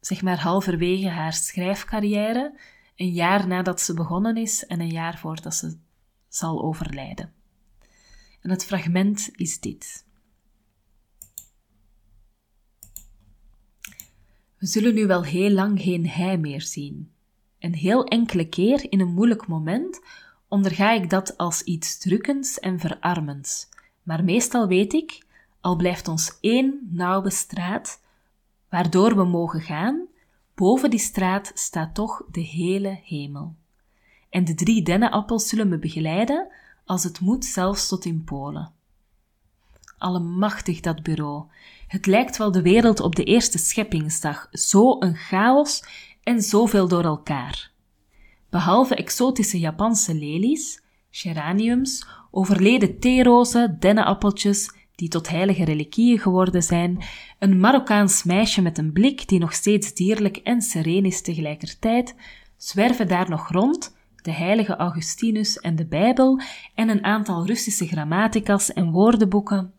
zeg 0.00 0.22
maar 0.22 0.40
halverwege 0.40 1.08
haar 1.08 1.32
schrijfcarrière, 1.32 2.58
een 2.96 3.12
jaar 3.12 3.46
nadat 3.46 3.80
ze 3.80 3.94
begonnen 3.94 4.36
is 4.36 4.66
en 4.66 4.80
een 4.80 4.90
jaar 4.90 5.18
voordat 5.18 5.54
ze 5.54 5.78
zal 6.28 6.62
overlijden. 6.62 7.32
En 8.40 8.50
het 8.50 8.64
fragment 8.64 9.28
is 9.32 9.60
dit. 9.60 10.08
We 14.60 14.66
zullen 14.66 14.94
nu 14.94 15.06
wel 15.06 15.24
heel 15.24 15.50
lang 15.50 15.80
geen 15.80 16.08
hij 16.08 16.38
meer 16.38 16.62
zien. 16.62 17.10
Een 17.58 17.74
heel 17.74 18.04
enkele 18.04 18.48
keer 18.48 18.92
in 18.92 19.00
een 19.00 19.12
moeilijk 19.12 19.46
moment 19.46 20.00
onderga 20.48 20.90
ik 20.90 21.10
dat 21.10 21.36
als 21.36 21.62
iets 21.62 21.98
drukkends 21.98 22.58
en 22.58 22.78
verarmends. 22.78 23.68
Maar 24.02 24.24
meestal 24.24 24.66
weet 24.66 24.92
ik, 24.92 25.26
al 25.60 25.76
blijft 25.76 26.08
ons 26.08 26.38
één 26.40 26.88
nauwe 26.90 27.30
straat, 27.30 28.00
waardoor 28.68 29.16
we 29.16 29.24
mogen 29.24 29.60
gaan, 29.60 30.06
boven 30.54 30.90
die 30.90 30.98
straat 30.98 31.50
staat 31.54 31.94
toch 31.94 32.22
de 32.30 32.40
hele 32.40 33.00
hemel. 33.04 33.54
En 34.30 34.44
de 34.44 34.54
drie 34.54 34.82
dennenappels 34.82 35.48
zullen 35.48 35.68
me 35.68 35.78
begeleiden, 35.78 36.48
als 36.84 37.04
het 37.04 37.20
moet 37.20 37.44
zelfs 37.44 37.88
tot 37.88 38.04
in 38.04 38.24
Polen. 38.24 38.72
Allemachtig 39.98 40.80
dat 40.80 41.02
bureau. 41.02 41.44
Het 41.90 42.06
lijkt 42.06 42.36
wel 42.36 42.52
de 42.52 42.62
wereld 42.62 43.00
op 43.00 43.16
de 43.16 43.24
eerste 43.24 43.58
scheppingsdag, 43.58 44.48
zo 44.50 44.96
een 45.00 45.16
chaos 45.16 45.84
en 46.22 46.42
zoveel 46.42 46.88
door 46.88 47.04
elkaar. 47.04 47.70
Behalve 48.50 48.94
exotische 48.94 49.58
Japanse 49.58 50.14
lelies, 50.14 50.82
geraniums, 51.10 52.06
overleden 52.30 52.98
theerozen, 52.98 53.76
dennenappeltjes, 53.80 54.74
die 54.94 55.08
tot 55.08 55.28
heilige 55.28 55.64
reliquieën 55.64 56.18
geworden 56.18 56.62
zijn, 56.62 57.02
een 57.38 57.60
Marokkaans 57.60 58.22
meisje 58.22 58.62
met 58.62 58.78
een 58.78 58.92
blik 58.92 59.28
die 59.28 59.38
nog 59.38 59.52
steeds 59.52 59.94
dierlijk 59.94 60.36
en 60.36 60.62
sereen 60.62 61.04
is 61.04 61.22
tegelijkertijd, 61.22 62.14
zwerven 62.56 63.08
daar 63.08 63.28
nog 63.28 63.48
rond 63.52 63.96
de 64.22 64.32
heilige 64.32 64.76
Augustinus 64.76 65.58
en 65.58 65.76
de 65.76 65.86
Bijbel 65.86 66.40
en 66.74 66.88
een 66.88 67.04
aantal 67.04 67.46
Russische 67.46 67.86
grammatica's 67.86 68.72
en 68.72 68.90
woordenboeken 68.90 69.74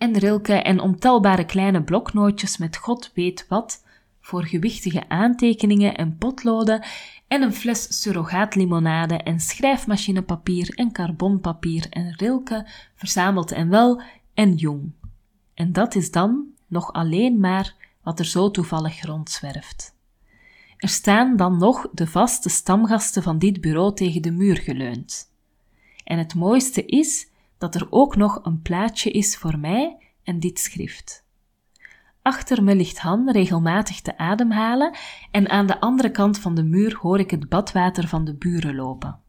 en 0.00 0.18
Rilke 0.18 0.54
en 0.54 0.80
ontelbare 0.80 1.44
kleine 1.44 1.82
bloknootjes 1.82 2.56
met 2.56 2.76
God 2.76 3.10
weet 3.14 3.46
wat 3.48 3.84
voor 4.20 4.44
gewichtige 4.44 5.08
aantekeningen 5.08 5.96
en 5.96 6.16
potloden 6.16 6.84
en 7.28 7.42
een 7.42 7.52
fles 7.52 8.02
surrogaatlimonade 8.02 9.16
en 9.16 9.40
schrijfmachinepapier 9.40 10.74
en 10.74 10.92
carbonpapier 10.92 11.86
en 11.90 12.14
Rilke 12.16 12.66
verzameld 12.94 13.52
en 13.52 13.68
wel 13.68 14.02
en 14.34 14.54
jong. 14.54 14.92
En 15.54 15.72
dat 15.72 15.94
is 15.94 16.10
dan 16.10 16.44
nog 16.66 16.92
alleen 16.92 17.40
maar 17.40 17.74
wat 18.02 18.18
er 18.18 18.26
zo 18.26 18.50
toevallig 18.50 19.04
rondzwerft. 19.04 19.94
Er 20.76 20.88
staan 20.88 21.36
dan 21.36 21.58
nog 21.58 21.88
de 21.92 22.06
vaste 22.06 22.48
stamgasten 22.48 23.22
van 23.22 23.38
dit 23.38 23.60
bureau 23.60 23.94
tegen 23.94 24.22
de 24.22 24.30
muur 24.30 24.56
geleund. 24.56 25.32
En 26.04 26.18
het 26.18 26.34
mooiste 26.34 26.84
is 26.84 27.29
dat 27.60 27.74
er 27.74 27.86
ook 27.90 28.16
nog 28.16 28.40
een 28.42 28.62
plaatje 28.62 29.10
is 29.10 29.36
voor 29.36 29.58
mij 29.58 29.96
en 30.22 30.40
dit 30.40 30.58
schrift. 30.58 31.24
Achter 32.22 32.62
me 32.62 32.74
ligt 32.74 32.98
Han 32.98 33.30
regelmatig 33.30 34.00
te 34.00 34.18
ademhalen 34.18 34.96
en 35.30 35.48
aan 35.48 35.66
de 35.66 35.80
andere 35.80 36.10
kant 36.10 36.38
van 36.38 36.54
de 36.54 36.62
muur 36.62 36.96
hoor 36.96 37.18
ik 37.18 37.30
het 37.30 37.48
badwater 37.48 38.08
van 38.08 38.24
de 38.24 38.34
buren 38.34 38.74
lopen. 38.74 39.20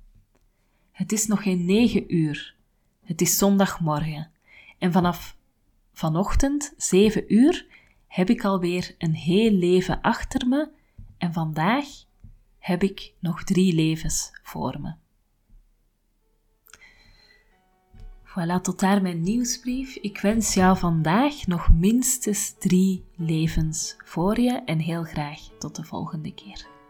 Het 0.92 1.12
is 1.12 1.28
nog 1.28 1.44
geen 1.44 1.66
negen 1.66 2.16
uur. 2.16 2.56
Het 3.04 3.22
is 3.22 3.38
zondagmorgen. 3.38 4.32
En 4.78 4.92
vanaf 4.92 5.38
vanochtend, 5.94 6.74
zeven 6.78 7.34
uur, 7.34 7.66
heb 8.08 8.30
ik 8.30 8.44
alweer 8.44 8.96
een 8.98 9.16
heel 9.16 9.52
leven 9.52 10.02
achter 10.02 10.48
me 10.48 10.70
en 11.18 11.34
vandaag 11.34 11.86
heb 12.60 12.84
ik 12.84 13.14
nog 13.20 13.44
drie 13.44 13.74
levens 13.74 14.32
voor 14.44 14.82
me. 14.82 15.01
Voilà, 18.32 18.62
tot 18.62 18.80
daar 18.80 19.02
mijn 19.02 19.22
nieuwsbrief. 19.22 19.96
Ik 19.96 20.20
wens 20.20 20.54
jou 20.54 20.78
vandaag 20.78 21.48
nog 21.48 21.74
minstens 21.74 22.56
drie 22.60 23.04
levens 23.16 23.96
voor 24.06 24.40
je 24.40 24.62
en 24.66 24.80
heel 24.80 25.04
graag 25.04 25.40
tot 25.60 25.76
de 25.76 25.84
volgende 25.84 26.34
keer. 26.34 26.81